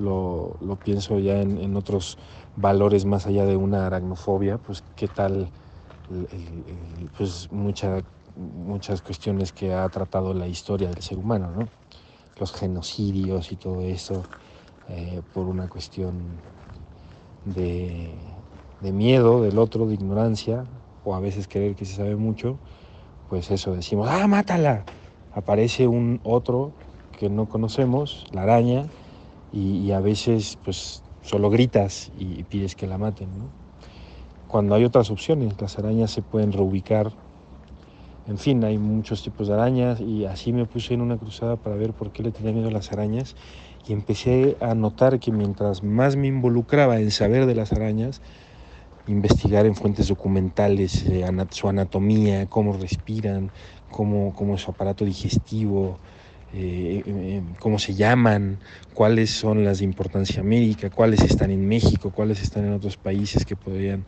lo, 0.00 0.76
pienso 0.84 1.20
ya 1.20 1.40
en, 1.40 1.76
otros 1.76 2.18
valores 2.56 3.04
más 3.04 3.26
allá 3.26 3.46
de 3.46 3.56
una 3.56 3.86
aracnofobia, 3.86 4.58
pues 4.58 4.82
qué 4.96 5.06
tal 5.06 5.48
pues 7.16 7.48
mucha, 7.50 8.02
muchas 8.36 9.02
cuestiones 9.02 9.52
que 9.52 9.72
ha 9.72 9.88
tratado 9.88 10.34
la 10.34 10.46
historia 10.46 10.88
del 10.88 11.02
ser 11.02 11.18
humano, 11.18 11.50
¿no? 11.50 11.68
Los 12.38 12.52
genocidios 12.52 13.52
y 13.52 13.56
todo 13.56 13.80
eso 13.80 14.22
eh, 14.88 15.22
por 15.32 15.46
una 15.46 15.68
cuestión 15.68 16.12
de, 17.44 18.10
miedo 18.80 19.42
del 19.42 19.58
otro, 19.58 19.86
de 19.86 19.94
ignorancia, 19.94 20.64
o 21.04 21.14
a 21.14 21.20
veces 21.20 21.48
creer 21.48 21.74
que 21.74 21.84
se 21.84 21.96
sabe 21.96 22.16
mucho, 22.16 22.58
pues 23.30 23.50
eso 23.50 23.74
decimos, 23.74 24.08
ah, 24.10 24.26
mátala. 24.26 24.84
Aparece 25.32 25.86
un 25.86 26.20
otro 26.22 26.72
que 27.18 27.28
no 27.28 27.46
conocemos, 27.48 28.26
la 28.32 28.42
araña, 28.42 28.86
y, 29.52 29.92
a 29.92 30.00
veces 30.00 30.58
pues 30.64 31.02
solo 31.22 31.48
gritas 31.48 32.10
y, 32.18 32.42
pides 32.44 32.74
que 32.74 32.86
la 32.86 32.98
maten. 32.98 33.28
Cuando 34.48 34.74
hay 34.74 34.84
otras 34.84 35.10
opciones, 35.10 35.60
las 35.60 35.78
arañas 35.78 36.10
se 36.10 36.22
pueden 36.22 36.52
reubicar. 36.52 37.12
En 38.26 38.38
fin, 38.38 38.64
hay 38.64 38.78
muchos 38.78 39.22
tipos 39.22 39.48
de 39.48 39.54
arañas 39.54 40.00
y 40.00 40.24
así 40.24 40.52
me 40.54 40.64
puse 40.64 40.94
en 40.94 41.02
una 41.02 41.18
cruzada 41.18 41.56
para 41.56 41.76
ver 41.76 41.92
por 41.92 42.10
qué 42.10 42.22
le 42.22 42.32
tenía 42.32 42.52
miedo 42.52 42.68
a 42.68 42.72
las 42.72 42.90
arañas 42.90 43.36
y 43.86 43.92
empecé 43.92 44.56
a 44.60 44.74
notar 44.74 45.20
que 45.20 45.30
mientras 45.30 45.82
más 45.82 46.16
me 46.16 46.28
involucraba 46.28 46.98
en 46.98 47.10
saber 47.10 47.44
de 47.44 47.54
las 47.54 47.72
arañas, 47.72 48.22
investigar 49.06 49.66
en 49.66 49.74
fuentes 49.74 50.08
documentales 50.08 51.04
eh, 51.06 51.26
su 51.50 51.68
anatomía, 51.68 52.46
cómo 52.46 52.72
respiran, 52.72 53.52
cómo, 53.90 54.32
cómo 54.32 54.54
es 54.54 54.62
su 54.62 54.70
aparato 54.70 55.04
digestivo, 55.04 55.98
eh, 56.54 57.02
eh, 57.04 57.42
cómo 57.58 57.78
se 57.78 57.94
llaman, 57.94 58.58
cuáles 58.94 59.30
son 59.30 59.64
las 59.64 59.80
de 59.80 59.84
importancia 59.84 60.42
médica, 60.42 60.88
cuáles 60.88 61.20
están 61.20 61.50
en 61.50 61.68
México, 61.68 62.10
cuáles 62.10 62.42
están 62.42 62.64
en 62.64 62.72
otros 62.72 62.96
países 62.96 63.44
que 63.44 63.56
podrían 63.56 64.06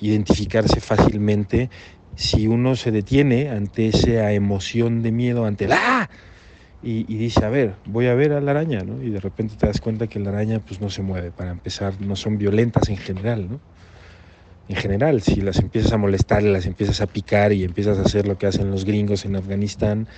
identificarse 0.00 0.82
fácilmente 0.82 1.70
si 2.16 2.48
uno 2.48 2.74
se 2.76 2.90
detiene 2.90 3.50
ante 3.50 3.88
esa 3.88 4.32
emoción 4.32 5.02
de 5.02 5.12
miedo, 5.12 5.44
ante 5.46 5.68
la... 5.68 5.76
¡Ah! 5.78 6.10
Y, 6.82 7.04
dice, 7.16 7.44
a 7.44 7.48
ver, 7.48 7.74
voy 7.84 8.06
a 8.06 8.14
ver 8.14 8.32
a 8.32 8.40
la 8.40 8.52
araña, 8.52 8.80
¿no? 8.80 9.02
Y 9.02 9.10
de 9.10 9.18
repente 9.18 9.56
te 9.56 9.66
das 9.66 9.80
cuenta 9.80 10.06
que 10.06 10.20
la 10.20 10.30
araña 10.30 10.60
pues 10.60 10.80
no 10.80 10.88
se 10.88 11.02
mueve, 11.02 11.32
para 11.32 11.50
empezar, 11.50 12.00
no 12.00 12.14
son 12.16 12.38
violentas 12.38 12.88
en 12.88 12.96
general, 12.96 13.48
¿no? 13.48 13.60
en 14.68 14.76
general, 14.76 15.22
si 15.22 15.40
las 15.40 15.58
empiezas 15.58 15.92
a 15.92 15.96
molestar, 15.96 16.42
las 16.42 16.66
empiezas 16.66 17.00
a 17.00 17.06
picar 17.06 17.52
y 17.52 17.64
empiezas 17.64 17.98
a 17.98 18.02
hacer 18.02 18.26
lo 18.26 18.36
que 18.36 18.46
hacen 18.46 18.70
los 18.70 18.84
gringos 18.84 19.24
en 19.24 19.36
Afganistán, 19.36 20.08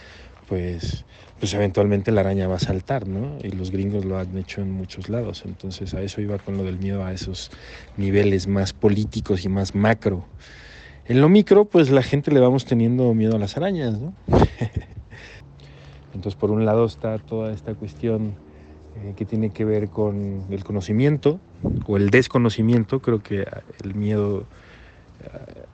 pues, 0.46 1.04
pues 1.38 1.52
eventualmente 1.52 2.10
la 2.10 2.22
araña 2.22 2.48
va 2.48 2.56
a 2.56 2.60
saltar, 2.60 3.06
¿no? 3.06 3.38
Y 3.42 3.50
los 3.50 3.70
gringos 3.70 4.06
lo 4.06 4.18
han 4.18 4.36
hecho 4.38 4.62
en 4.62 4.70
muchos 4.70 5.10
lados. 5.10 5.42
Entonces 5.44 5.92
a 5.92 6.02
eso 6.02 6.22
iba 6.22 6.38
con 6.38 6.56
lo 6.56 6.64
del 6.64 6.78
miedo 6.78 7.04
a 7.04 7.12
esos 7.12 7.50
niveles 7.96 8.46
más 8.46 8.72
políticos 8.72 9.44
y 9.44 9.50
más 9.50 9.74
macro. 9.74 10.26
En 11.08 11.22
lo 11.22 11.30
micro, 11.30 11.64
pues 11.64 11.88
la 11.90 12.02
gente 12.02 12.30
le 12.30 12.38
vamos 12.38 12.66
teniendo 12.66 13.14
miedo 13.14 13.36
a 13.36 13.38
las 13.38 13.56
arañas, 13.56 13.98
¿no? 13.98 14.12
Entonces 16.14 16.38
por 16.38 16.50
un 16.50 16.66
lado 16.66 16.84
está 16.84 17.18
toda 17.18 17.50
esta 17.54 17.74
cuestión 17.74 18.34
eh, 18.96 19.14
que 19.16 19.24
tiene 19.24 19.48
que 19.48 19.64
ver 19.64 19.88
con 19.88 20.44
el 20.50 20.64
conocimiento 20.64 21.40
o 21.86 21.96
el 21.96 22.10
desconocimiento. 22.10 23.00
Creo 23.00 23.22
que 23.22 23.46
el 23.82 23.94
miedo 23.94 24.44
eh, 25.24 25.64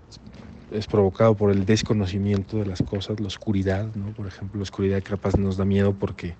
es 0.78 0.86
provocado 0.86 1.34
por 1.34 1.50
el 1.50 1.66
desconocimiento 1.66 2.58
de 2.58 2.66
las 2.66 2.80
cosas, 2.82 3.18
la 3.18 3.26
oscuridad, 3.26 3.92
¿no? 3.96 4.12
Por 4.12 4.28
ejemplo, 4.28 4.58
la 4.58 4.62
oscuridad 4.62 5.02
capaz 5.02 5.36
nos 5.36 5.56
da 5.56 5.64
miedo 5.64 5.94
porque, 5.94 6.36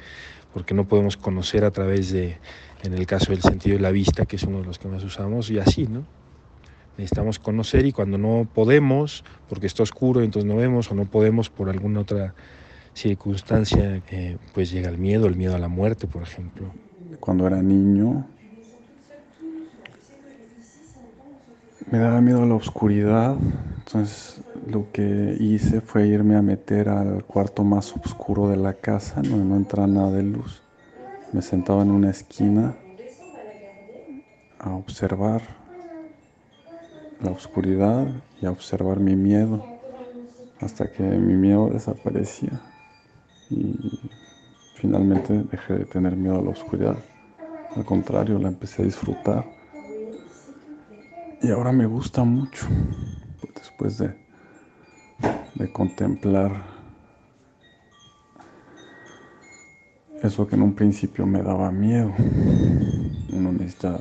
porque 0.53 0.73
no 0.73 0.87
podemos 0.87 1.17
conocer 1.17 1.65
a 1.65 1.73
través 1.73 2.13
de, 2.13 2.39
en 2.85 2.95
el 2.95 3.07
caso 3.07 3.33
del 3.33 3.43
sentido 3.43 3.77
de 3.77 3.83
la 3.83 3.91
vista, 3.91 4.25
que 4.25 4.37
es 4.37 4.45
uno 4.45 4.61
de 4.61 4.67
los 4.67 4.79
que 4.79 4.87
más 4.87 5.03
usamos, 5.03 5.51
y 5.51 5.59
así, 5.59 5.89
¿no? 5.89 6.05
Necesitamos 6.97 7.39
conocer 7.39 7.87
y 7.87 7.93
cuando 7.93 8.19
no 8.19 8.47
podemos, 8.53 9.25
porque 9.49 9.67
está 9.67 9.83
oscuro, 9.83 10.23
entonces 10.23 10.49
no 10.49 10.57
vemos, 10.57 10.91
o 10.91 10.95
no 10.95 11.07
podemos 11.07 11.51
por 11.51 11.69
alguna 11.69 12.01
otra 12.01 12.35
circunstancia, 12.95 14.01
eh, 14.11 14.39
pues 14.53 14.71
llega 14.71 14.89
el 14.89 14.99
miedo, 14.99 15.27
el 15.27 15.37
miedo 15.37 15.57
a 15.57 15.59
la 15.59 15.69
muerte, 15.69 16.07
por 16.07 16.23
ejemplo. 16.23 16.69
Cuando 17.19 17.47
era 17.47 17.61
niño, 17.63 18.25
me 21.91 21.99
daba 21.99 22.21
miedo 22.21 22.43
a 22.43 22.47
la 22.47 22.55
oscuridad, 22.55 23.37
entonces 23.79 24.41
lo 24.69 24.91
que 24.93 25.37
hice 25.41 25.81
fue 25.81 26.07
irme 26.07 26.37
a 26.37 26.43
meter 26.43 26.89
al 26.89 27.25
cuarto 27.25 27.65
más 27.65 27.93
oscuro 27.97 28.49
de 28.49 28.57
la 28.57 28.75
casa, 28.75 29.17
donde 29.17 29.45
no 29.45 29.57
entra 29.57 29.87
nada 29.87 30.13
de 30.13 30.23
luz. 30.23 30.63
Me 31.33 31.43
sentaba 31.43 31.83
en 31.83 31.91
una 31.91 32.11
esquina 32.11 32.77
a 34.61 34.71
observar 34.71 35.64
la 37.23 37.31
oscuridad 37.31 38.07
y 38.41 38.47
a 38.47 38.51
observar 38.51 39.01
mi 39.01 39.17
miedo 39.17 39.65
hasta 40.61 40.91
que 40.91 41.03
mi 41.03 41.35
miedo 41.35 41.69
desaparecía 41.71 42.61
y 43.51 43.75
finalmente 44.75 45.45
dejé 45.51 45.75
de 45.75 45.85
tener 45.85 46.17
miedo 46.17 46.39
a 46.39 46.43
la 46.43 46.51
oscuridad. 46.51 46.97
Al 47.77 47.85
contrario, 47.85 48.39
la 48.39 48.49
empecé 48.49 48.83
a 48.83 48.85
disfrutar. 48.85 49.45
Y 51.43 51.51
ahora 51.51 51.73
me 51.73 51.87
gusta 51.87 52.25
mucho, 52.25 52.67
después 53.55 53.99
de, 53.99 54.15
de 55.55 55.73
contemplar 55.73 56.63
eso 60.23 60.47
que 60.47 60.55
en 60.55 60.63
un 60.63 60.75
principio 60.75 61.27
me 61.27 61.43
daba 61.43 61.71
miedo. 61.71 62.15
Uno 63.33 63.53
necesita 63.53 64.01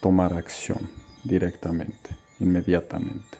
tomar 0.00 0.32
acción 0.34 1.05
directamente, 1.26 2.10
inmediatamente. 2.40 3.38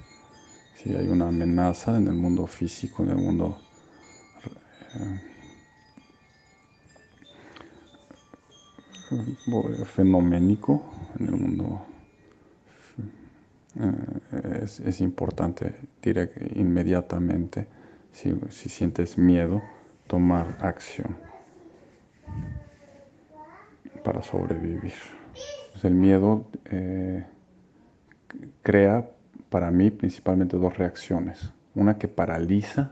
Si 0.77 0.95
hay 0.95 1.09
una 1.09 1.29
amenaza 1.29 1.97
en 1.97 2.09
el 2.09 2.15
mundo 2.15 2.47
físico, 2.47 3.03
en 3.03 3.11
el 3.11 3.17
mundo 3.17 3.59
fenoménico 9.85 10.83
en 11.19 11.27
el 11.27 11.37
mundo. 11.37 11.87
Eh, 13.79 14.65
es, 14.65 15.01
importante 15.01 15.75
inmediatamente, 16.55 17.67
si, 18.13 18.69
sientes 18.69 19.19
miedo, 19.19 19.63
tomar 20.07 20.57
acción 20.61 21.17
para 24.03 24.23
sobrevivir. 24.23 24.95
Pues 25.73 25.85
el 25.85 25.95
miedo 25.95 26.47
eh, 26.71 27.27
crea 28.67 29.09
para 29.49 29.71
mí 29.71 29.93
principalmente 29.93 30.57
dos 30.57 30.77
reacciones. 30.77 31.53
Una 31.77 31.99
que 31.99 32.09
paraliza 32.09 32.91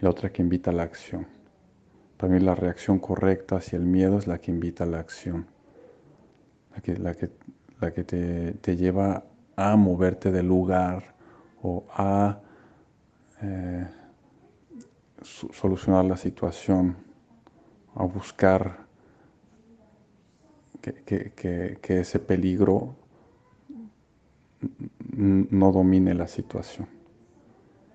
y 0.00 0.06
otra 0.06 0.32
que 0.32 0.40
invita 0.40 0.70
a 0.70 0.74
la 0.74 0.84
acción. 0.84 1.26
Para 2.16 2.32
mí 2.32 2.40
la 2.40 2.54
reacción 2.54 2.98
correcta 2.98 3.56
hacia 3.56 3.76
el 3.76 3.84
miedo 3.84 4.16
es 4.16 4.26
la 4.26 4.38
que 4.38 4.50
invita 4.50 4.84
a 4.84 4.86
la 4.86 5.00
acción, 5.00 5.46
la 6.74 6.80
que, 6.80 6.96
la 6.96 7.14
que, 7.14 7.30
la 7.78 7.92
que 7.92 8.04
te, 8.04 8.76
lleva 8.76 9.22
a 9.54 9.76
moverte 9.76 10.32
del 10.32 10.48
lugar 10.48 11.14
o 11.60 11.84
a 11.90 12.40
eh, 13.42 13.86
solucionar 15.20 16.06
la 16.06 16.16
situación, 16.16 16.96
a 17.94 18.04
buscar 18.04 18.78
que, 20.80 21.82
ese 21.86 22.18
peligro 22.18 22.96
no 25.16 25.72
domine 25.72 26.14
la 26.14 26.28
situación. 26.28 26.88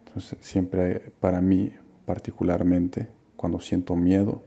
Entonces, 0.06 0.38
siempre 0.42 1.12
para 1.20 1.42
mí 1.42 1.72
particularmente, 2.06 3.08
cuando 3.36 3.60
siento 3.60 3.96
miedo, 3.96 4.44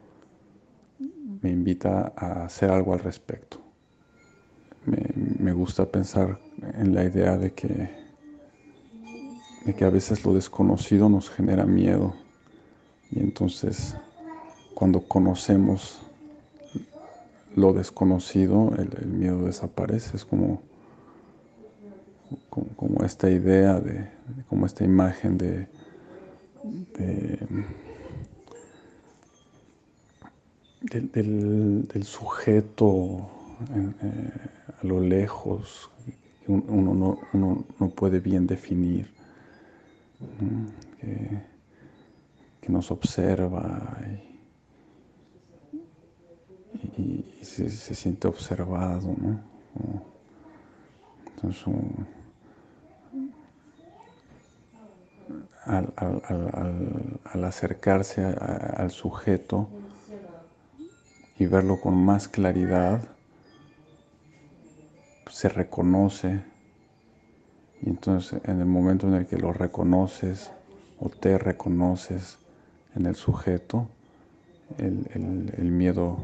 me 1.43 1.51
invita 1.51 2.13
a 2.17 2.45
hacer 2.45 2.71
algo 2.71 2.93
al 2.93 3.01
respecto. 3.01 3.61
Me, 4.85 5.53
gusta 5.53 5.87
pensar 5.87 6.39
en 6.79 6.95
la 6.95 7.03
idea 7.03 7.37
de 7.37 7.53
que, 7.53 7.91
de 9.65 9.75
que 9.75 9.85
a 9.85 9.91
veces 9.91 10.25
lo 10.25 10.33
desconocido 10.33 11.09
nos 11.09 11.29
genera 11.29 11.67
miedo 11.67 12.15
y 13.11 13.19
entonces 13.21 13.97
cuando 14.75 15.01
conocemos 15.01 15.99
lo 17.55 17.73
desconocido, 17.73 18.73
el, 18.77 19.07
miedo 19.07 19.47
desaparece. 19.47 20.17
Es 20.17 20.25
como, 20.25 20.63
como, 22.51 23.05
esta 23.05 23.31
idea 23.31 23.81
de, 23.81 24.09
como 24.49 24.67
esta 24.67 24.85
imagen 24.85 25.39
de, 25.39 25.69
del, 30.83 32.05
sujeto 32.05 33.29
eh, 34.03 34.31
a 34.83 34.87
lo 34.87 35.01
lejos, 35.01 35.91
que 36.45 36.53
uno 36.53 37.19
no, 37.33 37.89
puede 37.91 38.21
bien 38.21 38.47
definir, 38.47 39.13
que, 41.01 41.43
nos 42.69 42.91
observa 42.91 43.97
y, 46.99 47.25
se, 47.43 47.71
siente 47.71 48.27
observado. 48.27 49.15
Entonces, 51.37 51.65
al, 55.65 57.45
acercarse 57.45 58.25
al 58.25 58.91
sujeto, 58.91 59.69
y 61.39 61.47
verlo 61.47 61.81
con 61.81 61.95
más 61.95 62.29
claridad, 62.29 63.03
se 65.31 65.49
reconoce. 65.49 66.43
Y 67.83 67.91
entonces 67.91 68.41
en 68.45 68.61
el 68.61 68.67
momento 68.67 69.07
en 69.07 69.15
el 69.15 69.27
que 69.27 69.37
lo 69.37 69.53
reconoces 69.53 70.51
o 70.99 71.11
te 71.11 71.37
reconoces 71.37 72.39
en 72.95 73.07
el 73.07 73.15
sujeto, 73.17 73.89
el, 74.79 75.71
miedo 75.71 76.19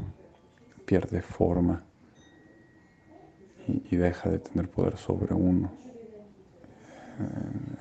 pierde 0.86 1.22
forma 1.22 1.82
y, 3.68 3.96
deja 3.96 4.30
de 4.30 4.38
tener 4.38 4.68
poder 4.68 4.96
sobre 4.96 5.34
uno. 5.34 5.70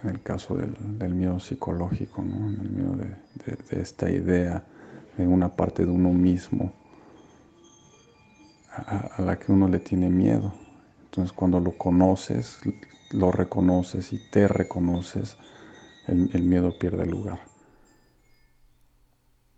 En 0.03 0.09
el 0.09 0.21
caso 0.21 0.55
del, 0.55 1.13
miedo 1.13 1.39
psicológico, 1.39 2.21
¿no? 2.21 2.49
el 2.49 2.69
miedo 2.69 2.95
de 2.95 3.81
esta 3.81 4.09
idea 4.09 4.63
de 5.17 5.27
una 5.27 5.49
parte 5.55 5.85
de 5.85 5.91
uno 5.91 6.11
mismo 6.11 6.73
a, 8.71 9.21
la 9.21 9.37
que 9.37 9.51
uno 9.51 9.67
le 9.67 9.79
tiene 9.79 10.09
miedo. 10.09 10.53
Entonces 11.05 11.33
cuando 11.33 11.59
lo 11.59 11.77
conoces, 11.77 12.59
lo 13.11 13.31
reconoces 13.31 14.13
y 14.13 14.19
te 14.31 14.47
reconoces, 14.47 15.37
el, 16.07 16.43
miedo 16.43 16.77
pierde 16.77 17.05
lugar. 17.05 17.41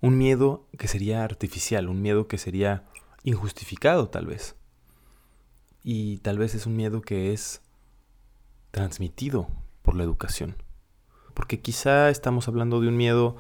Un 0.02 0.18
miedo 0.18 0.68
que 0.78 0.88
sería 0.88 1.24
artificial, 1.24 1.88
un 1.88 2.02
miedo 2.02 2.28
que 2.28 2.38
sería 2.38 2.84
injustificado 3.24 4.10
tal 4.10 4.26
vez. 4.26 4.56
Y 5.84 6.18
tal 6.20 6.38
vez 6.38 6.56
es 6.56 6.66
un 6.66 6.76
miedo 6.76 7.02
que 7.02 7.34
es 7.34 7.62
transmitido 8.72 9.48
por 9.94 10.00
la 10.00 10.06
educación. 10.06 10.56
Porque 11.36 11.62
quizá 11.62 12.10
estamos 12.10 12.48
hablando 12.48 12.82
de 12.82 12.88
un 12.88 12.98
miedo 12.98 13.36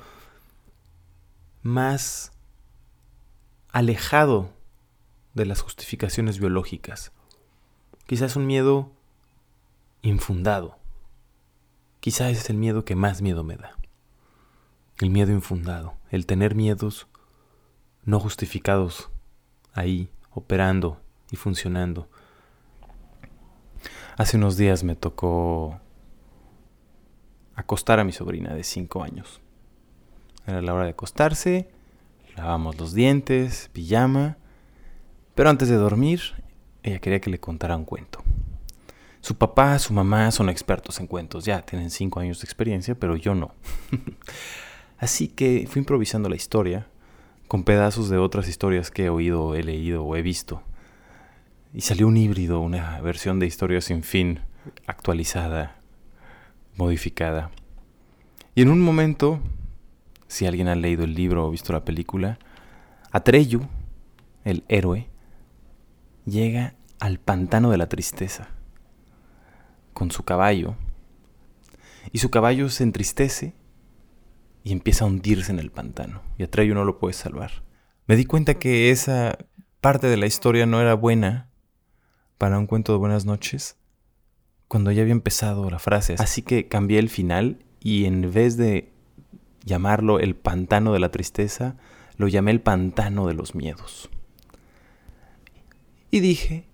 más 1.64 2.32
alejado 3.72 4.52
de 5.34 5.48
las 5.48 5.62
justificaciones 5.62 6.38
biológicas. 6.38 7.12
Quizás 8.06 8.36
un 8.36 8.46
miedo 8.46 8.92
infundado. 10.04 10.78
Quizás 12.00 12.38
es 12.38 12.52
el 12.52 12.58
miedo 12.58 12.86
que 12.86 12.96
más 12.96 13.24
miedo 13.24 13.44
me 13.44 13.56
da. 13.56 13.76
El 15.00 15.10
miedo 15.10 15.32
infundado, 15.32 15.96
el 16.12 16.28
tener 16.28 16.54
miedos 16.54 17.08
no 18.06 18.20
justificados 18.20 19.10
ahí, 19.74 20.12
operando 20.30 21.02
y 21.32 21.36
funcionando. 21.36 22.08
Hace 24.18 24.38
unos 24.38 24.56
días 24.56 24.84
me 24.84 24.96
tocó 24.96 25.80
acostar 27.56 28.00
a 28.00 28.04
mi 28.04 28.12
sobrina 28.12 28.54
de 28.54 28.64
5 28.64 29.04
años. 29.04 29.42
Era 30.46 30.62
la 30.62 30.74
hora 30.74 30.86
de 30.86 30.92
acostarse, 30.92 31.70
lavamos 32.36 32.78
los 32.78 32.94
dientes, 32.94 33.70
pijama, 33.74 34.38
pero 35.36 35.50
antes 35.50 35.70
de 35.70 35.76
dormir, 35.76 36.22
ella 36.84 37.00
quería 37.00 37.22
que 37.22 37.30
le 37.30 37.40
contara 37.40 37.78
un 37.78 37.86
cuento. 37.86 38.24
Su 39.22 39.36
papá, 39.36 39.80
su 39.80 39.94
mamá 39.94 40.32
son 40.32 40.50
expertos 40.50 41.00
en 41.00 41.08
cuentos, 41.08 41.46
ya 41.46 41.62
tienen 41.62 41.90
cinco 41.90 42.20
años 42.20 42.42
de 42.42 42.46
experiencia, 42.46 42.96
pero 42.96 43.16
yo 43.16 43.34
no. 43.34 43.54
Así 44.98 45.30
que 45.30 45.66
fui 45.70 45.80
improvisando 45.80 46.28
la 46.28 46.36
historia 46.36 46.88
con 47.48 47.64
pedazos 47.64 48.10
de 48.10 48.18
otras 48.18 48.48
historias 48.48 48.92
que 48.92 49.06
he 49.06 49.10
oído, 49.10 49.56
he 49.56 49.64
leído 49.64 50.04
o 50.04 50.16
he 50.16 50.22
visto. 50.22 50.62
Y 51.74 51.82
salió 51.82 52.08
un 52.08 52.18
híbrido, 52.18 52.60
una 52.60 53.00
versión 53.02 53.40
de 53.40 53.46
historia 53.46 53.80
sin 53.80 54.04
fin, 54.04 54.42
actualizada, 54.88 55.78
modificada. 56.76 57.52
Y 58.56 58.62
en 58.62 58.70
un 58.70 58.82
momento, 58.82 59.40
si 60.28 60.46
alguien 60.46 60.68
ha 60.68 60.76
leído 60.76 61.04
el 61.04 61.16
libro 61.16 61.46
o 61.46 61.52
visto 61.52 61.74
la 61.74 61.86
película, 61.86 62.40
Atreyu, 63.12 63.68
el 64.44 64.64
héroe, 64.68 65.10
llega 66.26 66.76
al 67.00 67.20
pantano 67.20 67.70
de 67.70 67.78
la 67.78 67.90
tristeza 67.90 68.50
con 69.94 70.12
su 70.12 70.24
caballo 70.24 70.76
y 72.12 72.20
su 72.20 72.30
caballo 72.30 72.70
se 72.70 72.84
entristece 72.84 73.54
y 74.64 74.72
empieza 74.72 75.06
a 75.06 75.08
hundirse 75.08 75.52
en 75.52 75.60
el 75.60 75.72
pantano 75.72 76.22
y 76.38 76.44
Atreyu 76.44 76.74
no 76.74 76.86
lo 76.86 76.98
puede 77.00 77.14
salvar. 77.14 77.64
Me 78.08 78.16
di 78.16 78.26
cuenta 78.26 78.56
que 78.56 78.92
esa 78.92 79.38
parte 79.82 80.08
de 80.08 80.18
la 80.18 80.26
historia 80.26 80.66
no 80.66 80.82
era 80.82 80.94
buena 80.94 81.50
para 82.38 82.58
un 82.58 82.68
cuento 82.68 82.94
de 82.94 83.00
buenas 83.00 83.26
noches 83.26 83.78
cuando 84.68 84.92
ya 84.92 85.02
había 85.02 85.14
empezado 85.14 85.70
la 85.70 85.80
frase. 85.80 86.16
Así 86.18 86.42
que 86.42 86.68
cambié 86.68 87.00
el 87.00 87.10
final 87.10 87.60
y 87.80 88.06
en 88.06 88.32
vez 88.32 88.58
de 88.58 88.92
llamarlo 89.64 90.20
el 90.20 90.36
pantano 90.36 90.94
de 90.94 91.00
la 91.00 91.12
tristeza, 91.12 91.76
lo 92.18 92.28
llamé 92.28 92.52
el 92.52 92.62
pantano 92.62 93.28
de 93.28 93.34
los 93.34 93.56
miedos. 93.56 94.10
Y 96.12 96.20
dije, 96.20 96.68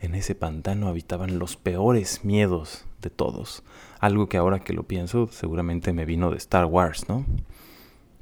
en 0.00 0.14
ese 0.14 0.34
pantano 0.34 0.88
habitaban 0.88 1.38
los 1.38 1.56
peores 1.56 2.24
miedos 2.24 2.84
de 3.00 3.10
todos. 3.10 3.62
Algo 4.00 4.28
que 4.28 4.36
ahora 4.36 4.60
que 4.60 4.72
lo 4.72 4.82
pienso 4.82 5.28
seguramente 5.28 5.92
me 5.92 6.04
vino 6.04 6.30
de 6.30 6.36
Star 6.36 6.66
Wars, 6.66 7.08
¿no? 7.08 7.24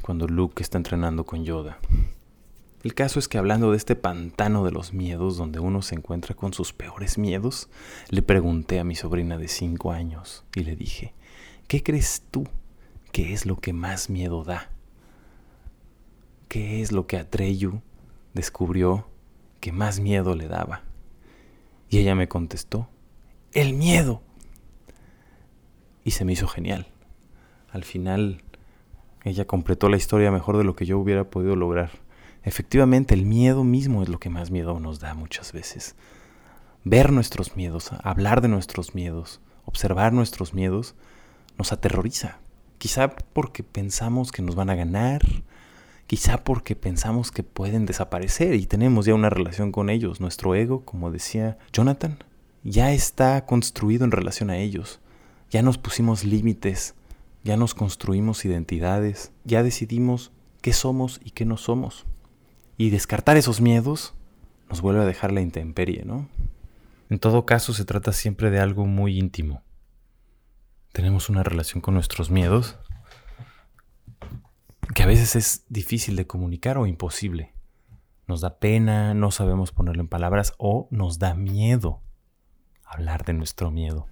Cuando 0.03 0.27
Luke 0.29 0.63
está 0.63 0.79
entrenando 0.79 1.25
con 1.25 1.45
Yoda. 1.45 1.79
El 2.83 2.95
caso 2.95 3.19
es 3.19 3.29
que 3.29 3.39
hablando 3.39 3.71
de 3.71 3.77
este 3.77 3.95
pantano 3.95 4.65
de 4.65 4.73
los 4.73 4.93
miedos 4.93 5.37
donde 5.37 5.61
uno 5.61 5.83
se 5.83 5.95
encuentra 5.95 6.35
con 6.35 6.53
sus 6.53 6.73
peores 6.73 7.17
miedos, 7.19 7.69
le 8.09 8.23
pregunté 8.23 8.81
a 8.81 8.85
mi 8.85 8.95
sobrina 8.95 9.39
de 9.39 9.49
5 9.49 9.93
años 9.93 10.45
y 10.55 10.65
le 10.65 10.75
dije, 10.77 11.15
¿qué 11.69 11.83
crees 11.83 12.23
tú 12.31 12.49
que 13.13 13.33
es 13.33 13.47
lo 13.47 13.57
que 13.57 13.73
más 13.73 14.11
miedo 14.11 14.43
da? 14.43 14.71
¿Qué 16.49 16.83
es 16.83 16.93
lo 16.93 17.07
que 17.07 17.19
Atreyu 17.19 17.81
descubrió 18.35 19.07
que 19.61 19.73
más 19.73 20.01
miedo 20.01 20.35
le 20.35 20.49
daba. 20.49 20.83
Y 21.89 21.99
ella 21.99 22.15
me 22.15 22.29
contestó, 22.29 22.89
el 23.53 23.75
miedo. 23.75 24.23
Y 26.05 26.13
se 26.13 26.25
me 26.25 26.33
hizo 26.33 26.49
genial. 26.49 26.89
Al 27.71 27.85
final, 27.85 28.43
ella 29.25 29.47
completó 29.47 29.89
la 29.89 29.97
historia 29.97 30.31
mejor 30.31 30.59
de 30.59 30.65
lo 30.65 30.75
que 30.75 30.85
yo 30.85 30.99
hubiera 30.99 31.25
podido 31.25 31.55
lograr. 31.55 31.91
Efectivamente, 32.45 33.15
el 33.15 33.25
miedo 33.25 33.63
mismo 33.65 34.03
es 34.03 34.09
lo 34.09 34.19
que 34.19 34.31
más 34.31 34.51
miedo 34.51 34.81
nos 34.81 34.99
da 35.01 35.15
muchas 35.15 35.53
veces. 35.53 35.95
Ver 36.85 37.13
nuestros 37.13 37.57
miedos, 37.57 37.91
hablar 38.03 38.41
de 38.41 38.49
nuestros 38.49 38.95
miedos, 38.95 39.41
observar 39.65 40.13
nuestros 40.13 40.53
miedos, 40.53 40.97
nos 41.57 41.73
aterroriza. 41.73 42.39
Quizá 42.79 43.09
porque 43.11 43.63
pensamos 43.63 44.33
que 44.33 44.43
nos 44.43 44.57
van 44.57 44.71
a 44.71 44.75
ganar, 44.75 45.23
quizá 46.09 46.43
porque 46.43 46.75
pensamos 46.75 47.31
que 47.31 47.45
pueden 47.45 47.87
desaparecer 47.87 48.55
y 48.55 48.67
tenemos 48.67 49.07
ya 49.07 49.15
una 49.15 49.31
relación 49.31 49.71
con 49.71 49.89
ellos. 49.89 50.21
Nuestro 50.21 50.57
ego, 50.57 50.85
como 50.85 51.13
decía 51.13 51.59
Jonathan, 51.73 52.19
ya 52.65 52.93
está 52.93 53.47
construido 53.47 54.05
en 54.05 54.11
relación 54.11 54.51
a 54.51 54.59
ellos. 54.59 55.01
Ya 55.51 55.63
nos 55.63 55.79
pusimos 55.79 56.25
límites, 56.25 56.97
ya 57.45 57.57
nos 57.57 57.75
construimos 57.75 58.45
identidades, 58.45 59.31
ya 59.45 59.63
decidimos 59.63 60.33
qué 60.61 60.73
somos 60.73 61.21
y 61.25 61.31
qué 61.31 61.45
no 61.45 61.57
somos. 61.57 62.07
Y 62.77 62.91
descartar 62.91 63.37
esos 63.37 63.61
miedos 63.61 64.15
nos 64.69 64.81
vuelve 64.81 65.03
a 65.03 65.07
dejar 65.07 65.33
la 65.33 65.41
intemperie, 65.41 66.05
¿no? 66.05 66.29
En 67.11 67.19
todo 67.19 67.45
caso, 67.45 67.75
se 67.75 67.85
trata 67.85 68.13
siempre 68.13 68.51
de 68.51 68.59
algo 68.59 68.87
muy 68.87 69.19
íntimo. 69.19 69.63
Tenemos 70.93 71.29
una 71.29 71.43
relación 71.43 71.81
con 71.81 71.95
nuestros 71.95 72.31
miedos 72.31 72.79
que 74.95 75.03
a 75.03 75.07
veces 75.07 75.37
es 75.37 75.65
difícil 75.69 76.17
de 76.17 76.27
comunicar 76.27 76.79
o 76.79 76.87
imposible. 76.87 77.53
Nos 78.27 78.41
da 78.41 78.59
pena, 78.59 79.15
no 79.15 79.31
sabemos 79.31 79.73
ponerlo 79.73 80.03
en 80.03 80.09
palabras 80.09 80.55
o 80.59 80.89
nos 80.91 81.19
da 81.19 81.35
miedo 81.35 82.01
hablar 82.85 83.25
de 83.25 83.35
nuestro 83.35 83.71
miedo. 83.71 84.07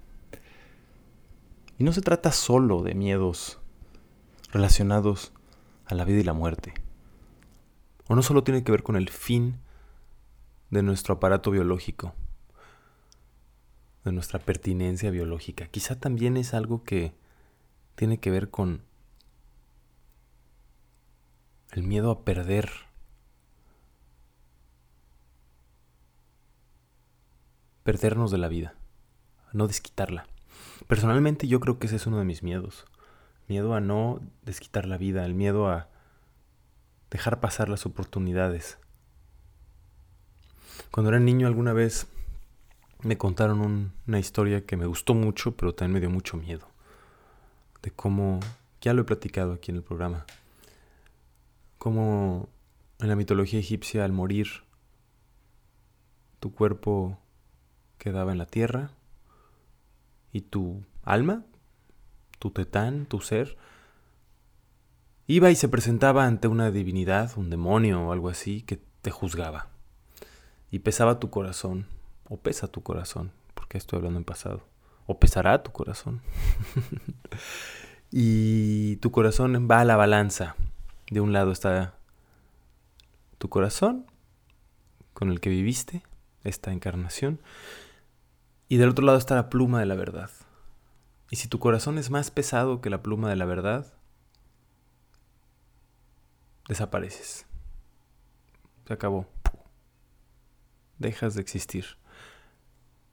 Y 1.77 1.83
no 1.83 1.93
se 1.93 2.01
trata 2.01 2.31
solo 2.31 2.83
de 2.83 2.93
miedos 2.93 3.59
relacionados 4.51 5.33
a 5.85 5.95
la 5.95 6.05
vida 6.05 6.19
y 6.19 6.23
la 6.23 6.33
muerte 6.33 6.73
o 8.11 8.15
no 8.15 8.23
solo 8.23 8.43
tiene 8.43 8.61
que 8.65 8.73
ver 8.73 8.83
con 8.83 8.97
el 8.97 9.07
fin 9.07 9.61
de 10.69 10.83
nuestro 10.83 11.13
aparato 11.13 11.49
biológico, 11.49 12.13
de 14.03 14.11
nuestra 14.11 14.37
pertinencia 14.37 15.11
biológica. 15.11 15.67
Quizá 15.67 15.97
también 15.97 16.35
es 16.35 16.53
algo 16.53 16.83
que 16.83 17.13
tiene 17.95 18.19
que 18.19 18.29
ver 18.29 18.49
con 18.49 18.81
el 21.71 21.83
miedo 21.83 22.11
a 22.11 22.25
perder 22.25 22.69
perdernos 27.83 28.29
de 28.29 28.39
la 28.39 28.49
vida, 28.49 28.75
no 29.53 29.67
desquitarla. 29.67 30.27
Personalmente 30.89 31.47
yo 31.47 31.61
creo 31.61 31.79
que 31.79 31.87
ese 31.87 31.95
es 31.95 32.07
uno 32.07 32.19
de 32.19 32.25
mis 32.25 32.43
miedos. 32.43 32.83
Miedo 33.47 33.73
a 33.73 33.79
no 33.79 34.19
desquitar 34.41 34.85
la 34.85 34.97
vida, 34.97 35.25
el 35.25 35.33
miedo 35.33 35.69
a 35.69 35.87
dejar 37.11 37.39
pasar 37.41 37.69
las 37.69 37.85
oportunidades. 37.85 38.79
Cuando 40.89 41.09
era 41.09 41.19
niño 41.19 41.45
alguna 41.45 41.73
vez 41.73 42.07
me 43.03 43.17
contaron 43.17 43.93
una 44.07 44.19
historia 44.19 44.65
que 44.65 44.77
me 44.77 44.85
gustó 44.85 45.13
mucho, 45.13 45.55
pero 45.55 45.75
también 45.75 45.93
me 45.93 45.99
dio 45.99 46.09
mucho 46.09 46.37
miedo. 46.37 46.67
De 47.81 47.91
cómo, 47.91 48.39
ya 48.79 48.93
lo 48.93 49.01
he 49.01 49.05
platicado 49.05 49.53
aquí 49.53 49.71
en 49.71 49.77
el 49.77 49.83
programa, 49.83 50.25
cómo 51.77 52.49
en 52.99 53.07
la 53.09 53.15
mitología 53.15 53.59
egipcia 53.59 54.05
al 54.05 54.11
morir 54.11 54.47
tu 56.39 56.53
cuerpo 56.53 57.19
quedaba 57.97 58.31
en 58.31 58.37
la 58.37 58.45
tierra 58.45 58.91
y 60.31 60.41
tu 60.41 60.83
alma, 61.03 61.43
tu 62.39 62.51
tetán, 62.51 63.05
tu 63.05 63.19
ser, 63.19 63.57
Iba 65.31 65.49
y 65.49 65.55
se 65.55 65.69
presentaba 65.69 66.25
ante 66.25 66.49
una 66.49 66.71
divinidad, 66.71 67.31
un 67.37 67.49
demonio 67.49 68.01
o 68.01 68.11
algo 68.11 68.27
así, 68.27 68.63
que 68.63 68.81
te 69.01 69.11
juzgaba. 69.11 69.69
Y 70.71 70.79
pesaba 70.79 71.21
tu 71.21 71.29
corazón, 71.29 71.87
o 72.27 72.35
pesa 72.35 72.67
tu 72.67 72.83
corazón, 72.83 73.31
porque 73.53 73.77
estoy 73.77 73.95
hablando 73.95 74.19
en 74.19 74.25
pasado, 74.25 74.61
o 75.05 75.19
pesará 75.19 75.63
tu 75.63 75.71
corazón. 75.71 76.19
y 78.11 78.97
tu 78.97 79.11
corazón 79.11 79.69
va 79.71 79.79
a 79.79 79.85
la 79.85 79.95
balanza. 79.95 80.57
De 81.09 81.21
un 81.21 81.31
lado 81.31 81.53
está 81.53 81.93
tu 83.37 83.47
corazón, 83.47 84.05
con 85.13 85.31
el 85.31 85.39
que 85.39 85.49
viviste 85.49 86.03
esta 86.43 86.73
encarnación, 86.73 87.39
y 88.67 88.75
del 88.75 88.89
otro 88.89 89.05
lado 89.05 89.17
está 89.17 89.35
la 89.35 89.49
pluma 89.49 89.79
de 89.79 89.85
la 89.85 89.95
verdad. 89.95 90.29
Y 91.29 91.37
si 91.37 91.47
tu 91.47 91.57
corazón 91.57 91.97
es 91.97 92.09
más 92.09 92.31
pesado 92.31 92.81
que 92.81 92.89
la 92.89 93.01
pluma 93.01 93.29
de 93.29 93.37
la 93.37 93.45
verdad, 93.45 93.93
desapareces. 96.71 97.45
Se 98.87 98.93
acabó. 98.93 99.27
Dejas 100.99 101.35
de 101.35 101.41
existir. 101.41 101.97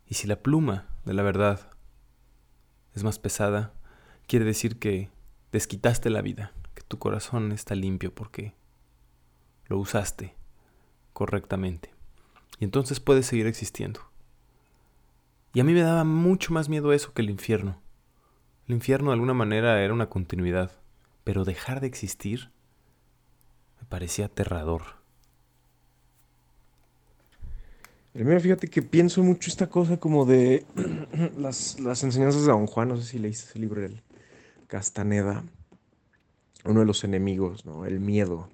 Y 0.07 0.15
si 0.15 0.29
la 0.29 0.37
pluma 0.37 0.87
de 1.05 1.13
la 1.13 1.25
verdad 1.25 1.73
es 2.95 3.03
más 3.03 3.19
pesada, 3.19 3.75
quiere 4.29 4.45
decir 4.45 4.79
que 4.79 5.11
desquitaste 5.51 6.09
la 6.09 6.23
vida, 6.23 6.53
que 6.75 6.83
tu 6.83 7.01
corazón 7.01 7.51
está 7.51 7.75
limpio 7.75 8.15
porque 8.15 8.55
lo 9.67 9.77
usaste 9.79 10.37
correctamente. 11.13 11.93
Y 12.61 12.65
entonces 12.65 13.01
puedes 13.01 13.27
seguir 13.27 13.49
existiendo. 13.49 14.09
Y 15.53 15.59
a 15.59 15.65
mí 15.65 15.73
me 15.73 15.83
daba 15.83 16.05
mucho 16.05 16.53
más 16.53 16.69
miedo 16.69 16.93
eso 16.93 17.13
que 17.13 17.23
el 17.23 17.31
infierno. 17.31 17.83
El 18.69 18.77
infierno 18.77 19.11
de 19.11 19.15
alguna 19.15 19.35
manera 19.35 19.83
era 19.83 19.93
una 19.93 20.09
continuidad, 20.09 20.71
pero 21.25 21.45
dejar 21.45 21.81
de 21.81 21.89
existir 21.89 22.53
parecía 23.89 24.27
aterrador. 24.27 24.83
El 28.15 28.25
mío, 28.25 28.41
fíjate 28.41 28.69
que 28.69 28.83
pienso 28.83 29.23
mucho 29.23 29.49
esta 29.49 29.69
cosa 29.69 29.99
como 29.99 30.25
de 30.25 30.65
las, 31.39 31.79
las, 31.79 32.03
enseñanzas 32.03 32.43
de 32.43 32.49
Don 32.49 32.67
Juan, 32.67 32.89
no 32.89 32.97
sé 32.97 33.05
si 33.05 33.19
leíste 33.19 33.51
ese 33.51 33.59
libro 33.59 33.81
del 33.81 34.03
Castaneda, 34.67 35.45
uno 36.65 36.81
de 36.81 36.87
los 36.87 37.05
enemigos, 37.05 37.65
¿no? 37.65 37.87
El 37.87 38.01
miedo. 38.01 38.49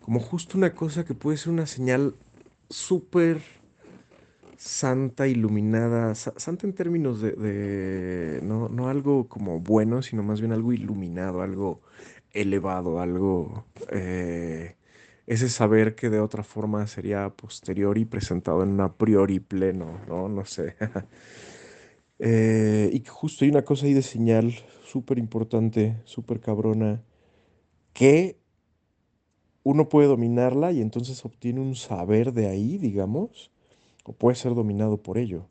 Como 0.00 0.20
justo 0.20 0.58
una 0.58 0.74
cosa 0.74 1.04
que 1.04 1.14
puede 1.14 1.38
ser 1.38 1.52
una 1.52 1.66
señal 1.66 2.14
súper 2.68 3.40
santa, 4.56 5.28
iluminada, 5.28 6.14
santa 6.14 6.66
en 6.66 6.72
términos 6.72 7.20
de, 7.20 7.32
de 7.32 8.40
no, 8.42 8.68
no, 8.68 8.88
algo 8.88 9.28
como 9.28 9.60
bueno, 9.60 10.02
sino 10.02 10.22
más 10.22 10.40
bien 10.40 10.52
algo 10.52 10.72
iluminado, 10.72 11.42
algo 11.42 11.80
elevado, 12.34 13.00
algo, 13.00 13.66
eh, 13.90 14.76
ese 15.26 15.48
saber 15.48 15.94
que 15.94 16.10
de 16.10 16.20
otra 16.20 16.42
forma 16.44 16.86
sería 16.86 17.30
posterior 17.30 17.98
y 17.98 18.04
presentado 18.04 18.62
en 18.62 18.70
un 18.70 18.80
a 18.82 18.94
priori 18.96 19.40
pleno, 19.40 20.00
¿no? 20.08 20.28
No 20.28 20.44
sé. 20.44 20.76
Eh, 22.20 22.90
y 22.92 23.04
justo 23.06 23.44
hay 23.44 23.50
una 23.50 23.64
cosa 23.64 23.86
ahí 23.86 23.92
de 23.92 24.02
señal 24.02 24.54
súper 24.84 25.18
importante, 25.18 26.00
súper 26.04 26.40
cabrona, 26.40 27.02
que 27.92 28.38
uno 29.64 29.88
puede 29.88 30.08
dominarla 30.08 30.72
y 30.72 30.80
entonces 30.80 31.24
obtiene 31.24 31.60
un 31.60 31.74
saber 31.74 32.32
de 32.32 32.48
ahí, 32.48 32.78
digamos, 32.78 33.50
o 34.04 34.12
puede 34.12 34.36
ser 34.36 34.54
dominado 34.54 34.98
por 35.02 35.18
ello. 35.18 35.48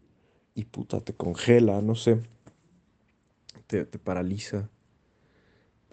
Y 0.56 0.66
puta, 0.66 1.02
te 1.02 1.14
congela, 1.14 1.82
no 1.82 1.96
sé, 1.96 2.22
te, 3.68 3.86
te 3.86 4.00
paraliza. 4.00 4.70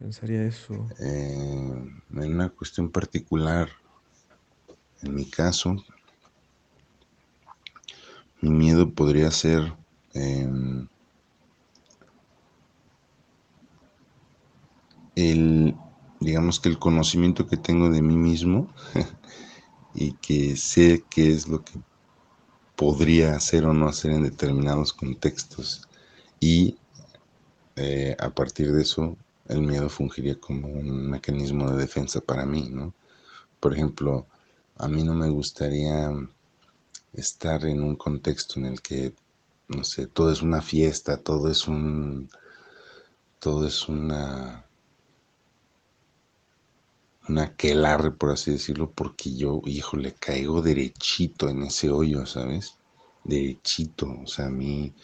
Pensaría 0.00 0.44
eso. 0.44 0.88
Eh, 0.98 1.92
en 2.14 2.34
una 2.34 2.48
cuestión 2.48 2.90
particular, 2.90 3.68
en 5.02 5.14
mi 5.14 5.26
caso, 5.26 5.76
mi 8.40 8.48
miedo 8.48 8.90
podría 8.94 9.30
ser 9.30 9.74
em, 10.14 10.88
el, 15.16 15.76
digamos 16.18 16.60
que 16.60 16.70
el 16.70 16.78
conocimiento 16.78 17.46
que 17.46 17.58
tengo 17.58 17.90
de 17.90 18.00
mí 18.00 18.16
mismo 18.16 18.72
y 19.94 20.14
que 20.14 20.56
sé 20.56 21.04
qué 21.10 21.30
es 21.30 21.46
lo 21.46 21.62
que 21.62 21.78
podría 22.74 23.36
hacer 23.36 23.66
o 23.66 23.74
no 23.74 23.86
hacer 23.86 24.12
en 24.12 24.22
determinados 24.22 24.94
contextos 24.94 25.86
y 26.40 26.78
eh, 27.76 28.16
a 28.18 28.30
partir 28.30 28.72
de 28.72 28.80
eso 28.80 29.18
el 29.50 29.62
miedo 29.62 29.88
fungiría 29.88 30.38
como 30.38 30.68
un 30.68 31.10
mecanismo 31.10 31.70
de 31.70 31.76
defensa 31.76 32.20
para 32.20 32.46
mí, 32.46 32.68
¿no? 32.70 32.94
Por 33.58 33.74
ejemplo, 33.74 34.26
a 34.76 34.86
mí 34.88 35.02
no 35.02 35.14
me 35.14 35.28
gustaría 35.28 36.10
estar 37.12 37.64
en 37.64 37.82
un 37.82 37.96
contexto 37.96 38.60
en 38.60 38.66
el 38.66 38.80
que, 38.80 39.12
no 39.68 39.82
sé, 39.82 40.06
todo 40.06 40.30
es 40.30 40.40
una 40.42 40.62
fiesta, 40.62 41.16
todo 41.16 41.50
es 41.50 41.66
un, 41.66 42.30
todo 43.40 43.66
es 43.66 43.88
una, 43.88 44.64
una 47.28 47.56
quelarre, 47.56 48.12
por 48.12 48.30
así 48.30 48.52
decirlo, 48.52 48.92
porque 48.92 49.34
yo, 49.34 49.62
hijo, 49.66 49.96
le 49.96 50.12
caigo 50.12 50.62
derechito 50.62 51.48
en 51.48 51.64
ese 51.64 51.90
hoyo, 51.90 52.24
¿sabes? 52.24 52.76
Derechito, 53.24 54.06
o 54.22 54.26
sea, 54.28 54.46
a 54.46 54.50
mí 54.50 54.94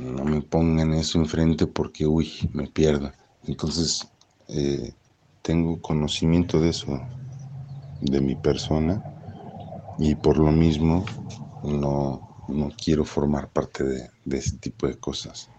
no 0.00 0.24
me 0.24 0.42
pongan 0.42 0.94
eso 0.94 1.18
enfrente 1.18 1.66
porque, 1.66 2.06
uy, 2.06 2.32
me 2.52 2.68
pierdo. 2.68 3.12
Entonces, 3.46 4.08
eh, 4.48 4.94
tengo 5.42 5.80
conocimiento 5.80 6.60
de 6.60 6.70
eso, 6.70 7.08
de 8.00 8.20
mi 8.20 8.36
persona, 8.36 9.04
y 9.96 10.16
por 10.16 10.38
lo 10.38 10.52
mismo 10.52 11.06
no, 11.62 12.24
no 12.48 12.70
quiero 12.76 13.04
formar 13.04 13.50
parte 13.52 13.84
de, 13.84 14.10
de 14.24 14.38
ese 14.38 14.58
tipo 14.58 14.86
de 14.88 14.98
cosas. 14.98 15.50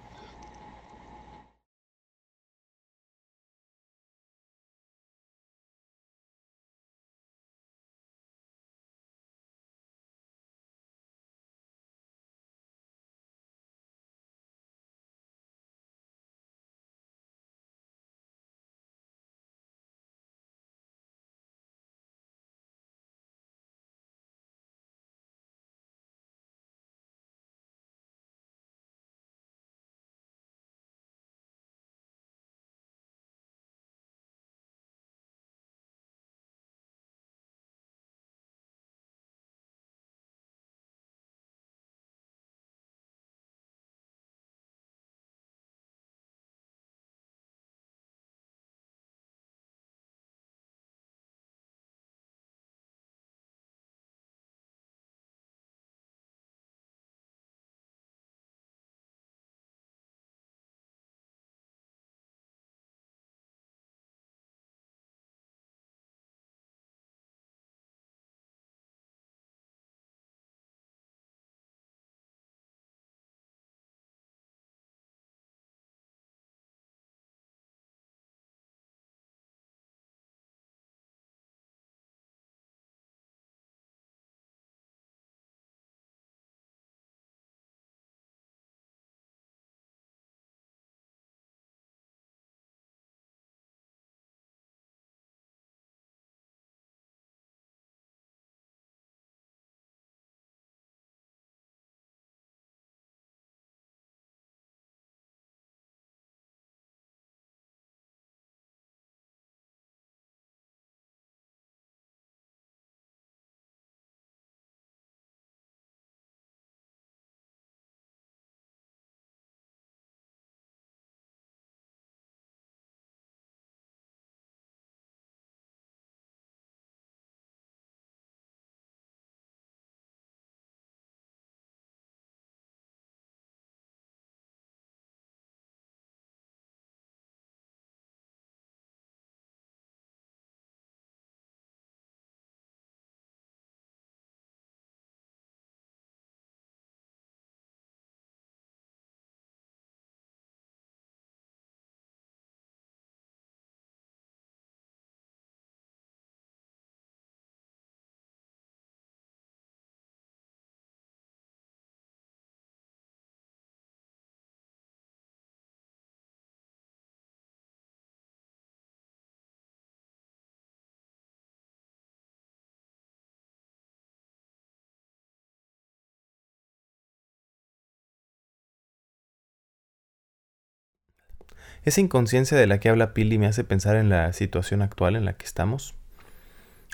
Esa 181.86 182.00
inconsciencia 182.00 182.58
de 182.58 182.66
la 182.66 182.80
que 182.80 182.88
habla 182.88 183.14
Pili 183.14 183.38
me 183.38 183.48
hace 183.48 183.66
pensar 183.66 183.98
en 183.98 184.08
la 184.08 184.32
situación 184.32 184.82
actual 184.82 185.18
en 185.18 185.26
la 185.26 185.34
que 185.34 185.46
estamos. 185.46 185.96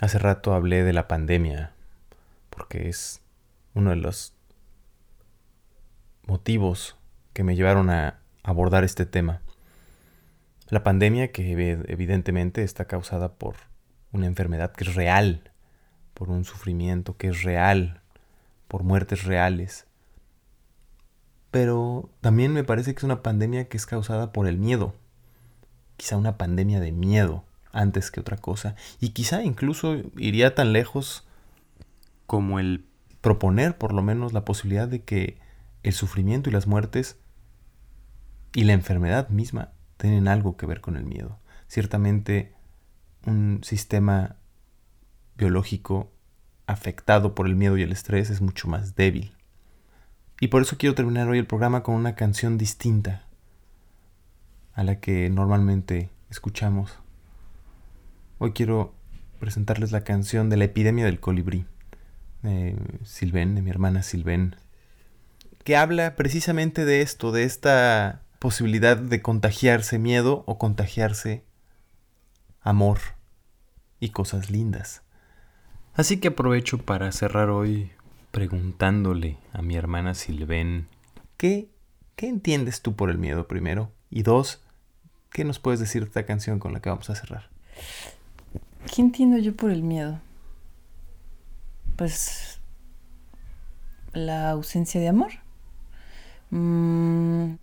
Hace 0.01 0.17
rato 0.17 0.55
hablé 0.55 0.83
de 0.83 0.93
la 0.93 1.07
pandemia, 1.07 1.73
porque 2.49 2.89
es 2.89 3.21
uno 3.75 3.91
de 3.91 3.97
los 3.97 4.33
motivos 6.25 6.97
que 7.33 7.43
me 7.43 7.55
llevaron 7.55 7.91
a 7.91 8.19
abordar 8.41 8.83
este 8.83 9.05
tema. 9.05 9.41
La 10.69 10.81
pandemia 10.81 11.31
que 11.31 11.51
evidentemente 11.87 12.63
está 12.63 12.85
causada 12.85 13.33
por 13.33 13.57
una 14.11 14.25
enfermedad 14.25 14.71
que 14.71 14.85
es 14.85 14.95
real, 14.95 15.51
por 16.15 16.31
un 16.31 16.45
sufrimiento 16.45 17.15
que 17.15 17.27
es 17.27 17.43
real, 17.43 18.01
por 18.67 18.81
muertes 18.81 19.23
reales, 19.23 19.85
pero 21.51 22.09
también 22.21 22.53
me 22.53 22.63
parece 22.63 22.93
que 22.93 22.99
es 22.99 23.03
una 23.03 23.23
pandemia 23.23 23.67
que 23.67 23.77
es 23.77 23.85
causada 23.85 24.31
por 24.31 24.47
el 24.47 24.57
miedo. 24.57 24.95
Quizá 25.97 26.17
una 26.17 26.37
pandemia 26.37 26.79
de 26.79 26.91
miedo 26.91 27.43
antes 27.71 28.11
que 28.11 28.19
otra 28.19 28.37
cosa. 28.37 28.75
Y 28.99 29.09
quizá 29.09 29.43
incluso 29.43 29.97
iría 30.17 30.55
tan 30.55 30.73
lejos 30.73 31.27
como 32.25 32.59
el 32.59 32.85
proponer 33.21 33.77
por 33.77 33.93
lo 33.93 34.01
menos 34.01 34.33
la 34.33 34.45
posibilidad 34.45 34.87
de 34.87 35.03
que 35.03 35.37
el 35.83 35.93
sufrimiento 35.93 36.49
y 36.49 36.53
las 36.53 36.67
muertes 36.67 37.17
y 38.53 38.63
la 38.63 38.73
enfermedad 38.73 39.29
misma 39.29 39.71
tienen 39.97 40.27
algo 40.27 40.57
que 40.57 40.65
ver 40.65 40.81
con 40.81 40.95
el 40.95 41.05
miedo. 41.05 41.39
Ciertamente 41.67 42.53
un 43.25 43.61
sistema 43.63 44.37
biológico 45.35 46.11
afectado 46.67 47.35
por 47.35 47.47
el 47.47 47.55
miedo 47.55 47.77
y 47.77 47.83
el 47.83 47.91
estrés 47.91 48.29
es 48.29 48.41
mucho 48.41 48.67
más 48.67 48.95
débil. 48.95 49.33
Y 50.39 50.47
por 50.47 50.61
eso 50.61 50.77
quiero 50.77 50.95
terminar 50.95 51.27
hoy 51.27 51.37
el 51.37 51.47
programa 51.47 51.83
con 51.83 51.95
una 51.95 52.15
canción 52.15 52.57
distinta 52.57 53.23
a 54.73 54.83
la 54.83 54.99
que 54.99 55.29
normalmente 55.29 56.09
escuchamos. 56.29 56.97
Hoy 58.37 58.53
quiero 58.53 58.93
presentarles 59.39 59.91
la 59.91 60.05
canción 60.05 60.49
de 60.49 60.55
la 60.55 60.63
epidemia 60.65 61.03
del 61.03 61.19
colibrí, 61.19 61.65
de 62.41 62.77
Silven, 63.03 63.55
de 63.55 63.61
mi 63.61 63.69
hermana 63.69 64.01
Silven, 64.01 64.55
que 65.65 65.75
habla 65.75 66.15
precisamente 66.15 66.85
de 66.85 67.01
esto, 67.01 67.33
de 67.33 67.43
esta 67.43 68.21
posibilidad 68.39 68.95
de 68.95 69.21
contagiarse 69.21 69.99
miedo 69.99 70.43
o 70.47 70.57
contagiarse 70.57 71.43
amor 72.61 72.99
y 73.99 74.11
cosas 74.11 74.49
lindas. 74.49 75.01
Así 75.95 76.21
que 76.21 76.29
aprovecho 76.29 76.77
para 76.77 77.11
cerrar 77.11 77.49
hoy 77.49 77.91
preguntándole 78.31 79.37
a 79.53 79.61
mi 79.61 79.75
hermana 79.75 80.13
Silven, 80.13 80.87
¿qué, 81.37 81.69
¿qué 82.15 82.27
entiendes 82.27 82.81
tú 82.81 82.95
por 82.95 83.09
el 83.09 83.17
miedo 83.17 83.47
primero? 83.47 83.91
Y 84.09 84.23
dos, 84.23 84.61
¿qué 85.31 85.43
nos 85.43 85.59
puedes 85.59 85.79
decir 85.79 86.01
de 86.03 86.07
esta 86.07 86.25
canción 86.25 86.59
con 86.59 86.73
la 86.73 86.81
que 86.81 86.89
vamos 86.89 87.09
a 87.09 87.15
cerrar? 87.15 87.49
¿qué 88.93 89.01
entiendo 89.01 89.37
yo 89.37 89.55
por 89.55 89.71
el 89.71 89.83
miedo? 89.83 90.19
Pues 91.95 92.59
la 94.13 94.51
ausencia 94.51 94.99
de 94.99 95.09
amor. 95.09 95.31
Mm, 96.49 97.53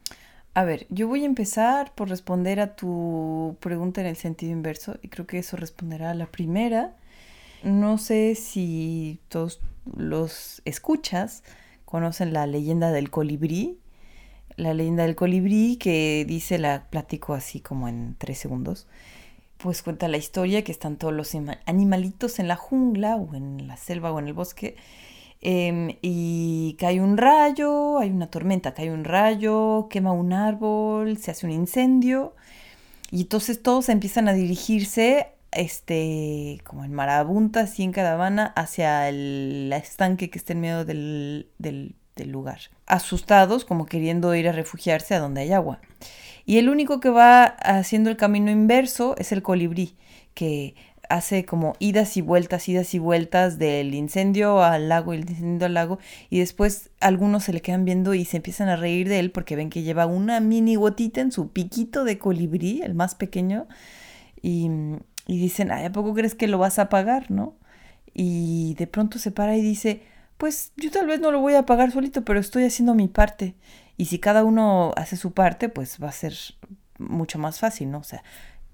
a 0.54 0.64
ver, 0.64 0.86
yo 0.90 1.08
voy 1.08 1.22
a 1.22 1.26
empezar 1.26 1.94
por 1.94 2.08
responder 2.08 2.60
a 2.60 2.76
tu 2.76 3.56
pregunta 3.60 4.00
en 4.00 4.06
el 4.06 4.16
sentido 4.16 4.52
inverso 4.52 4.98
y 5.02 5.08
creo 5.08 5.26
que 5.26 5.38
eso 5.38 5.56
responderá 5.56 6.10
a 6.10 6.14
la 6.14 6.26
primera. 6.26 6.94
No 7.62 7.98
sé 7.98 8.34
si 8.34 9.18
todos 9.28 9.60
los 9.94 10.62
escuchas 10.64 11.42
conocen 11.84 12.32
la 12.32 12.46
leyenda 12.46 12.90
del 12.92 13.10
colibrí. 13.10 13.78
La 14.56 14.74
leyenda 14.74 15.04
del 15.04 15.16
colibrí 15.16 15.76
que 15.76 16.24
dice, 16.26 16.58
la 16.58 16.86
platico 16.88 17.34
así 17.34 17.60
como 17.60 17.88
en 17.88 18.16
tres 18.18 18.38
segundos, 18.38 18.86
pues 19.58 19.82
cuenta 19.82 20.08
la 20.08 20.16
historia 20.16 20.64
que 20.64 20.72
están 20.72 20.96
todos 20.96 21.14
los 21.14 21.34
animalitos 21.66 22.38
en 22.38 22.48
la 22.48 22.56
jungla 22.56 23.16
o 23.16 23.34
en 23.34 23.68
la 23.68 23.76
selva 23.76 24.12
o 24.12 24.18
en 24.18 24.28
el 24.28 24.34
bosque 24.34 24.76
em, 25.40 25.96
y 26.02 26.76
cae 26.78 27.00
un 27.00 27.16
rayo, 27.16 27.98
hay 27.98 28.10
una 28.10 28.28
tormenta, 28.28 28.74
cae 28.74 28.90
un 28.90 29.04
rayo, 29.04 29.88
quema 29.90 30.12
un 30.12 30.32
árbol, 30.32 31.18
se 31.18 31.30
hace 31.30 31.46
un 31.46 31.52
incendio 31.52 32.34
y 33.10 33.22
entonces 33.22 33.62
todos 33.62 33.88
empiezan 33.88 34.28
a 34.28 34.32
dirigirse 34.32 35.28
este, 35.52 36.60
como 36.64 36.84
en 36.84 36.92
marabunta, 36.92 37.60
así 37.60 37.82
en 37.82 37.92
caravana, 37.92 38.52
hacia 38.56 39.08
el 39.08 39.72
estanque 39.74 40.30
que 40.30 40.38
está 40.38 40.52
en 40.52 40.60
medio 40.60 40.84
del, 40.84 41.48
del, 41.58 41.94
del 42.14 42.30
lugar. 42.30 42.60
Asustados, 42.86 43.64
como 43.64 43.86
queriendo 43.86 44.34
ir 44.34 44.48
a 44.48 44.52
refugiarse 44.52 45.14
a 45.14 45.20
donde 45.20 45.42
hay 45.42 45.52
agua. 45.52 45.80
Y 46.44 46.58
el 46.58 46.68
único 46.68 47.00
que 47.00 47.10
va 47.10 47.44
haciendo 47.44 48.10
el 48.10 48.16
camino 48.16 48.50
inverso 48.50 49.16
es 49.18 49.32
el 49.32 49.42
colibrí, 49.42 49.96
que 50.34 50.74
hace 51.08 51.44
como 51.44 51.74
idas 51.78 52.16
y 52.16 52.20
vueltas, 52.20 52.68
idas 52.68 52.94
y 52.94 52.98
vueltas 52.98 53.58
del 53.58 53.94
incendio 53.94 54.62
al 54.62 54.88
lago 54.88 55.14
y 55.14 55.18
el 55.18 55.30
incendio 55.30 55.66
al 55.66 55.74
lago 55.74 55.98
y 56.30 56.40
después 56.40 56.90
algunos 57.00 57.44
se 57.44 57.52
le 57.52 57.62
quedan 57.62 57.84
viendo 57.84 58.14
y 58.14 58.24
se 58.24 58.38
empiezan 58.38 58.68
a 58.68 58.76
reír 58.76 59.08
de 59.08 59.20
él 59.20 59.30
porque 59.30 59.56
ven 59.56 59.70
que 59.70 59.82
lleva 59.82 60.06
una 60.06 60.40
mini 60.40 60.76
gotita 60.76 61.20
en 61.20 61.32
su 61.32 61.50
piquito 61.50 62.04
de 62.04 62.18
colibrí, 62.18 62.82
el 62.82 62.94
más 62.94 63.14
pequeño, 63.14 63.66
y, 64.42 64.70
y 65.26 65.38
dicen, 65.38 65.72
¿a 65.72 65.90
poco 65.92 66.14
crees 66.14 66.34
que 66.34 66.46
lo 66.46 66.58
vas 66.58 66.78
a 66.78 66.88
pagar, 66.88 67.30
no? 67.30 67.56
Y 68.14 68.74
de 68.78 68.86
pronto 68.86 69.18
se 69.18 69.30
para 69.30 69.56
y 69.56 69.60
dice, 69.60 70.02
pues 70.38 70.72
yo 70.76 70.90
tal 70.90 71.06
vez 71.06 71.20
no 71.20 71.30
lo 71.30 71.40
voy 71.40 71.54
a 71.54 71.66
pagar 71.66 71.90
solito, 71.90 72.24
pero 72.24 72.40
estoy 72.40 72.64
haciendo 72.64 72.94
mi 72.94 73.08
parte. 73.08 73.54
Y 73.96 74.06
si 74.06 74.18
cada 74.18 74.44
uno 74.44 74.92
hace 74.96 75.16
su 75.16 75.32
parte, 75.32 75.68
pues 75.68 75.98
va 76.02 76.08
a 76.08 76.12
ser 76.12 76.34
mucho 76.98 77.38
más 77.38 77.58
fácil, 77.58 77.90
¿no? 77.90 77.98
O 77.98 78.04
sea, 78.04 78.22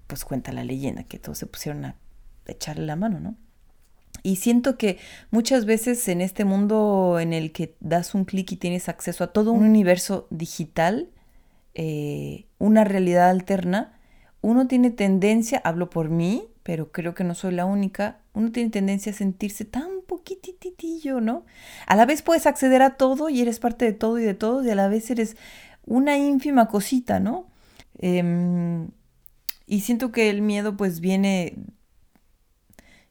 pues 0.06 0.24
cuenta 0.24 0.52
la 0.52 0.64
leyenda 0.64 1.04
que 1.04 1.18
todos 1.18 1.38
se 1.38 1.46
pusieron 1.46 1.84
a 1.84 1.96
echarle 2.46 2.86
la 2.86 2.96
mano, 2.96 3.20
¿no? 3.20 3.36
Y 4.22 4.36
siento 4.36 4.76
que 4.76 4.98
muchas 5.30 5.64
veces 5.64 6.06
en 6.08 6.20
este 6.20 6.44
mundo 6.44 7.18
en 7.18 7.32
el 7.32 7.52
que 7.52 7.76
das 7.80 8.14
un 8.14 8.24
clic 8.24 8.52
y 8.52 8.56
tienes 8.56 8.88
acceso 8.88 9.24
a 9.24 9.32
todo 9.32 9.52
un 9.52 9.64
universo 9.64 10.28
digital, 10.30 11.10
eh, 11.74 12.46
una 12.58 12.84
realidad 12.84 13.30
alterna, 13.30 13.98
uno 14.42 14.66
tiene 14.66 14.90
tendencia, 14.90 15.60
hablo 15.64 15.88
por 15.88 16.10
mí, 16.10 16.48
pero 16.64 16.92
creo 16.92 17.14
que 17.14 17.24
no 17.24 17.34
soy 17.34 17.54
la 17.54 17.64
única, 17.64 18.18
uno 18.34 18.52
tiene 18.52 18.70
tendencia 18.70 19.12
a 19.12 19.14
sentirse 19.14 19.64
tan 19.64 20.02
poquititillo, 20.06 21.20
¿no? 21.20 21.44
A 21.86 21.96
la 21.96 22.06
vez 22.06 22.22
puedes 22.22 22.46
acceder 22.46 22.82
a 22.82 22.96
todo 22.96 23.28
y 23.28 23.40
eres 23.40 23.60
parte 23.60 23.84
de 23.84 23.92
todo 23.92 24.18
y 24.18 24.24
de 24.24 24.34
todo, 24.34 24.64
y 24.64 24.70
a 24.70 24.74
la 24.74 24.88
vez 24.88 25.10
eres 25.10 25.36
una 25.86 26.18
ínfima 26.18 26.68
cosita, 26.68 27.20
¿no? 27.20 27.46
Em, 27.98 28.88
y 29.66 29.80
siento 29.80 30.12
que 30.12 30.28
el 30.28 30.42
miedo 30.42 30.76
pues 30.76 31.00
viene, 31.00 31.56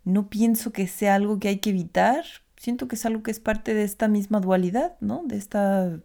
no 0.03 0.29
pienso 0.29 0.71
que 0.71 0.88
sea 0.88 1.15
algo 1.15 1.39
que 1.39 1.47
hay 1.47 1.59
que 1.59 1.69
evitar, 1.71 2.25
siento 2.57 2.88
que 2.88 2.95
es 2.95 3.05
algo 3.05 3.23
que 3.23 3.32
es 3.32 3.39
parte 3.39 3.73
de 3.73 3.84
esta 3.84 4.07
misma 4.07 4.41
dualidad, 4.41 4.97
¿no? 4.99 5.23
De 5.25 5.38
esta 5.38 5.99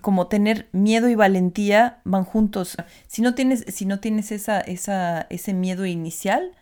como 0.00 0.28
tener 0.28 0.68
miedo 0.72 1.08
y 1.08 1.14
valentía 1.14 2.00
van 2.04 2.24
juntos. 2.24 2.76
Si 3.06 3.22
no 3.22 3.34
tienes, 3.34 3.64
si 3.68 3.86
no 3.86 4.00
tienes 4.00 4.32
esa, 4.32 4.60
esa, 4.60 5.26
ese 5.30 5.54
miedo 5.54 5.86
inicial, 5.86 6.52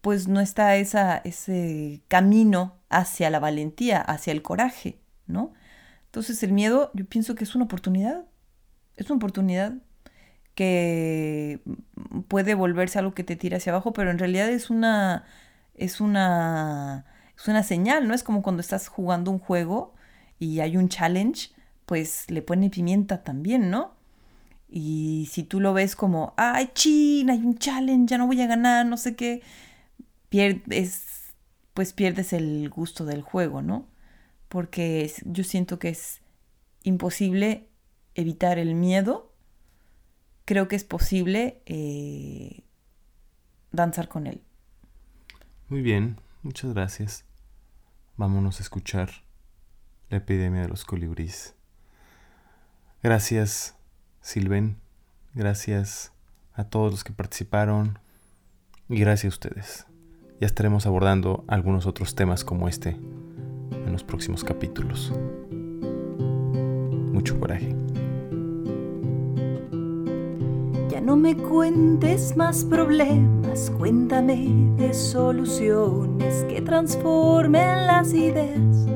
pues 0.00 0.28
no 0.28 0.40
está 0.40 0.76
esa, 0.76 1.18
ese 1.18 2.02
camino 2.08 2.76
hacia 2.90 3.30
la 3.30 3.38
valentía, 3.38 4.00
hacia 4.00 4.32
el 4.32 4.42
coraje, 4.42 4.98
¿no? 5.26 5.52
Entonces 6.06 6.42
el 6.42 6.52
miedo 6.52 6.90
yo 6.94 7.06
pienso 7.06 7.34
que 7.34 7.44
es 7.44 7.54
una 7.54 7.64
oportunidad, 7.64 8.24
es 8.96 9.08
una 9.08 9.16
oportunidad 9.16 9.74
que 10.54 11.62
puede 12.28 12.54
volverse 12.54 12.98
algo 12.98 13.14
que 13.14 13.24
te 13.24 13.36
tira 13.36 13.56
hacia 13.56 13.72
abajo, 13.72 13.92
pero 13.92 14.10
en 14.10 14.18
realidad 14.18 14.50
es 14.50 14.68
una, 14.70 15.24
es 15.74 16.00
una, 16.00 17.06
es 17.36 17.48
una 17.48 17.62
señal, 17.62 18.08
¿no? 18.08 18.14
Es 18.14 18.22
como 18.22 18.42
cuando 18.42 18.60
estás 18.60 18.88
jugando 18.88 19.30
un 19.30 19.38
juego 19.38 19.94
y 20.38 20.60
hay 20.60 20.76
un 20.76 20.88
challenge 20.88 21.50
pues 21.92 22.30
le 22.30 22.40
pone 22.40 22.70
pimienta 22.70 23.22
también, 23.22 23.68
¿no? 23.68 23.92
Y 24.66 25.28
si 25.30 25.42
tú 25.42 25.60
lo 25.60 25.74
ves 25.74 25.94
como, 25.94 26.32
ay, 26.38 26.70
chin, 26.72 27.28
hay 27.28 27.40
un 27.40 27.58
challenge, 27.58 28.10
ya 28.10 28.16
no 28.16 28.26
voy 28.26 28.40
a 28.40 28.46
ganar, 28.46 28.86
no 28.86 28.96
sé 28.96 29.14
qué, 29.14 29.42
pierdes, 30.30 31.34
pues 31.74 31.92
pierdes 31.92 32.32
el 32.32 32.70
gusto 32.70 33.04
del 33.04 33.20
juego, 33.20 33.60
¿no? 33.60 33.90
Porque 34.48 35.12
yo 35.26 35.44
siento 35.44 35.78
que 35.78 35.90
es 35.90 36.22
imposible 36.82 37.68
evitar 38.14 38.58
el 38.58 38.74
miedo. 38.74 39.34
Creo 40.46 40.68
que 40.68 40.76
es 40.76 40.84
posible 40.84 41.60
eh, 41.66 42.64
danzar 43.70 44.08
con 44.08 44.26
él. 44.26 44.40
Muy 45.68 45.82
bien, 45.82 46.16
muchas 46.42 46.72
gracias. 46.72 47.26
Vámonos 48.16 48.60
a 48.60 48.62
escuchar 48.62 49.10
la 50.08 50.16
epidemia 50.16 50.62
de 50.62 50.68
los 50.68 50.86
colibríes. 50.86 51.54
Gracias, 53.02 53.74
Silven. 54.20 54.76
Gracias 55.34 56.12
a 56.54 56.64
todos 56.64 56.92
los 56.92 57.02
que 57.02 57.12
participaron. 57.12 57.98
Y 58.88 59.00
gracias 59.00 59.32
a 59.32 59.34
ustedes. 59.34 59.86
Ya 60.40 60.46
estaremos 60.46 60.86
abordando 60.86 61.44
algunos 61.48 61.86
otros 61.86 62.14
temas 62.14 62.44
como 62.44 62.68
este 62.68 62.90
en 62.90 63.90
los 63.92 64.04
próximos 64.04 64.44
capítulos. 64.44 65.12
Mucho 67.12 67.40
coraje. 67.40 67.74
Ya 70.88 71.00
no 71.00 71.16
me 71.16 71.36
cuentes 71.36 72.36
más 72.36 72.64
problemas, 72.64 73.72
cuéntame 73.78 74.48
de 74.76 74.94
soluciones 74.94 76.44
que 76.44 76.60
transformen 76.62 77.86
las 77.86 78.12
ideas 78.12 78.91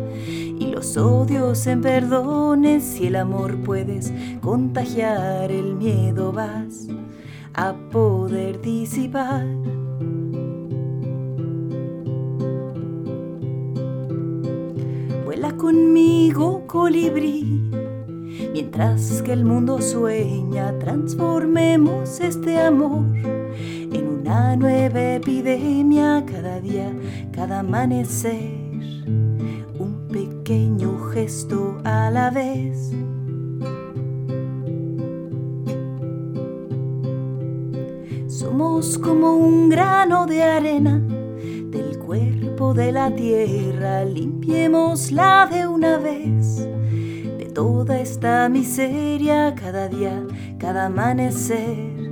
los 0.65 0.97
odios 0.97 1.67
en 1.67 1.83
perdones. 1.83 3.01
Y 3.01 3.09
el 3.09 3.17
amor 3.17 3.57
puedes 3.63 4.13
contagiar, 4.41 5.51
el 5.51 5.75
miedo 5.75 6.33
vas 6.33 6.89
a 7.55 7.75
poder 7.91 8.61
disipar. 8.61 9.47
Vuela 15.25 15.57
conmigo, 15.57 16.67
colibrí, 16.67 17.71
mientras 18.53 19.23
que 19.23 19.33
el 19.33 19.45
mundo 19.45 19.81
sueña, 19.81 20.79
transformemos 20.79 22.21
este 22.21 22.59
amor 22.59 23.05
en 23.25 24.21
una 24.21 24.57
nueva 24.57 25.15
epidemia. 25.15 26.25
Cada 26.27 26.61
día, 26.61 26.93
cada 27.33 27.61
amanecer 27.61 28.56
pequeño 30.47 30.97
gesto 31.11 31.77
a 31.83 32.09
la 32.09 32.31
vez. 32.31 32.93
Somos 38.29 38.97
como 38.97 39.35
un 39.35 39.69
grano 39.69 40.25
de 40.27 40.45
arena 40.45 41.03
del 41.73 41.99
cuerpo 41.99 42.75
de 42.75 42.93
la 42.93 43.13
tierra, 43.13 44.05
limpiémosla 44.05 45.49
de 45.51 45.67
una 45.67 45.99
vez. 45.99 46.59
De 47.39 47.51
toda 47.53 47.99
esta 47.99 48.49
miseria, 48.49 49.53
cada 49.57 49.89
día, 49.89 50.25
cada 50.61 50.87
amanecer, 50.87 52.09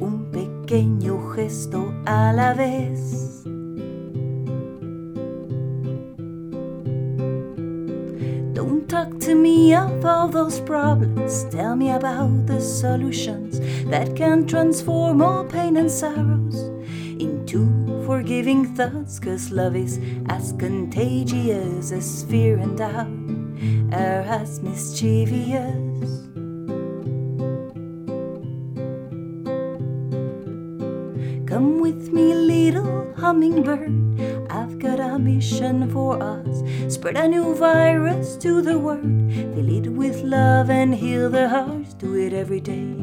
un 0.00 0.30
pequeño 0.32 1.20
gesto 1.34 1.92
a 2.06 2.32
la 2.32 2.54
vez. 2.54 3.23
To 9.24 9.34
me 9.34 9.74
of 9.74 10.04
all 10.04 10.28
those 10.28 10.60
problems. 10.60 11.44
Tell 11.44 11.74
me 11.74 11.90
about 11.90 12.46
the 12.46 12.60
solutions 12.60 13.58
that 13.88 14.14
can 14.14 14.46
transform 14.46 15.22
all 15.22 15.46
pain 15.46 15.78
and 15.78 15.90
sorrows 15.90 16.60
into 17.18 18.04
forgiving 18.04 18.76
thoughts. 18.76 19.18
Cause 19.18 19.50
love 19.50 19.76
is 19.76 19.98
as 20.28 20.52
contagious 20.58 21.90
as 21.90 22.24
fear 22.24 22.58
and 22.58 22.76
doubt, 22.76 23.08
or 23.98 24.20
as 24.28 24.60
mischievous. 24.60 26.10
Come 31.48 31.78
with 31.80 32.12
me, 32.12 32.34
little 32.34 33.14
hummingbird. 33.16 34.33
Got 34.84 35.00
a 35.00 35.18
mission 35.18 35.90
for 35.90 36.22
us. 36.22 36.62
Spread 36.92 37.16
a 37.16 37.26
new 37.26 37.54
virus 37.54 38.36
to 38.36 38.60
the 38.60 38.78
world. 38.78 39.32
Fill 39.32 39.70
it 39.70 39.88
with 39.88 40.20
love 40.20 40.68
and 40.68 40.94
heal 40.94 41.30
their 41.30 41.48
hearts. 41.48 41.94
Do 41.94 42.14
it 42.16 42.34
every 42.34 42.60
day, 42.60 42.94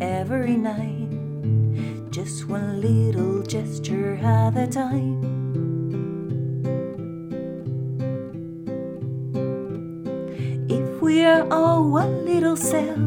every 0.00 0.56
night. 0.56 2.10
Just 2.10 2.48
one 2.48 2.80
little 2.80 3.44
gesture 3.44 4.16
at 4.16 4.56
a 4.56 4.66
time. 4.66 5.22
If 10.68 11.00
we 11.00 11.24
are 11.24 11.46
all 11.52 11.88
one 11.88 12.24
little 12.24 12.56
cell 12.56 12.98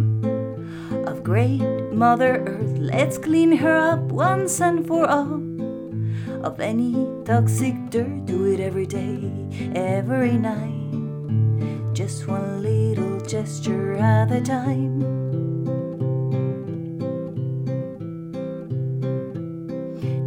of 1.05 1.25
great 1.25 1.59
Mother 1.91 2.41
Earth, 2.47 2.77
let's 2.79 3.17
clean 3.17 3.57
her 3.57 3.75
up 3.75 3.99
once 3.99 4.61
and 4.61 4.87
for 4.87 5.05
all. 5.09 5.52
Of 6.43 6.59
any 6.59 7.07
toxic 7.23 7.73
dirt, 7.89 8.25
do 8.25 8.51
it 8.51 8.59
every 8.59 8.85
day, 8.85 9.31
every 9.75 10.33
night. 10.33 10.91
Just 11.93 12.27
one 12.27 12.61
little 12.61 13.21
gesture 13.25 13.93
at 13.93 14.29
a 14.29 14.41
time. 14.41 14.99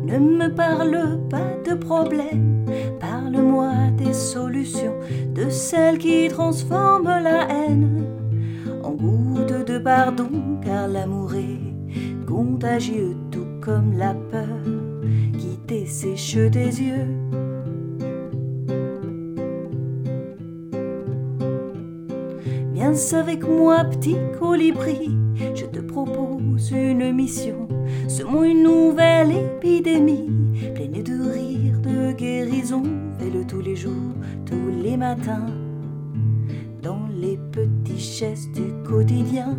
Ne 0.07 0.19
me 0.19 0.49
parle 0.49 1.21
pas 1.29 1.53
de 1.67 1.75
problème, 1.75 2.65
parle-moi 2.99 3.91
des 3.99 4.15
solutions, 4.15 4.99
de 5.35 5.51
celles 5.51 5.99
qui 5.99 6.29
transforment 6.29 7.23
la 7.23 7.47
haine 7.51 8.07
en 8.83 8.93
goutte 8.93 9.67
de 9.67 9.79
pardon, 9.79 10.31
car 10.65 10.89
l'amour 10.89 11.35
est 11.35 12.25
contagieux 12.27 13.17
tout 13.31 13.61
comme 13.61 13.99
la 13.99 14.15
peur 14.15 14.76
des 15.67 16.81
yeux. 16.81 17.07
Viens 22.73 22.95
avec 23.13 23.47
moi, 23.47 23.85
petit 23.85 24.17
colibri, 24.39 25.11
je 25.55 25.65
te 25.65 25.81
propose 25.81 26.71
une 26.71 27.13
mission. 27.13 27.69
Semons 28.07 28.45
une 28.45 28.63
nouvelle 28.63 29.33
épidémie, 29.33 30.31
pleine 30.75 31.03
de 31.03 31.33
rire, 31.33 31.81
de 31.81 32.13
guérison. 32.13 32.83
Fais-le 33.19 33.45
tous 33.47 33.61
les 33.61 33.77
jours, 33.77 34.15
tous 34.45 34.83
les 34.83 34.97
matins, 34.97 35.47
dans 36.83 37.09
les 37.21 37.39
petits 37.51 37.99
gestes 37.99 38.53
du 38.53 38.73
quotidien. 38.89 39.57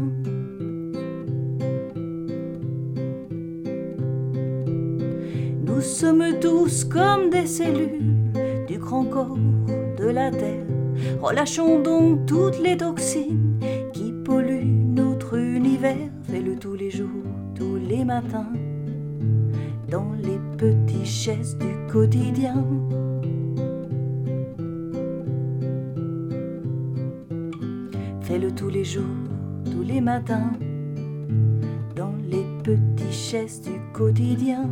Sommes 5.87 6.39
tous 6.41 6.83
comme 6.83 7.29
des 7.29 7.47
cellules 7.47 8.01
du 8.67 8.77
grand 8.77 9.05
corps 9.05 9.37
de 9.97 10.05
la 10.05 10.29
terre. 10.29 10.65
Relâchons 11.21 11.81
donc 11.81 12.25
toutes 12.25 12.59
les 12.59 12.75
toxines 12.75 13.57
qui 13.93 14.11
polluent 14.11 14.65
notre 14.65 15.37
univers. 15.37 16.11
Fais-le 16.23 16.57
tous 16.57 16.73
les 16.73 16.91
jours, 16.91 17.07
tous 17.55 17.77
les 17.77 18.03
matins, 18.03 18.51
dans 19.89 20.11
les 20.21 20.39
petits 20.57 21.05
gestes 21.05 21.57
du 21.59 21.73
quotidien. 21.91 22.65
Fais-le 28.21 28.51
tous 28.51 28.69
les 28.69 28.83
jours, 28.83 29.03
tous 29.71 29.83
les 29.83 30.01
matins, 30.01 30.51
dans 31.95 32.13
les 32.29 32.45
petits 32.63 33.13
gestes 33.13 33.65
du 33.65 33.79
quotidien. 33.93 34.69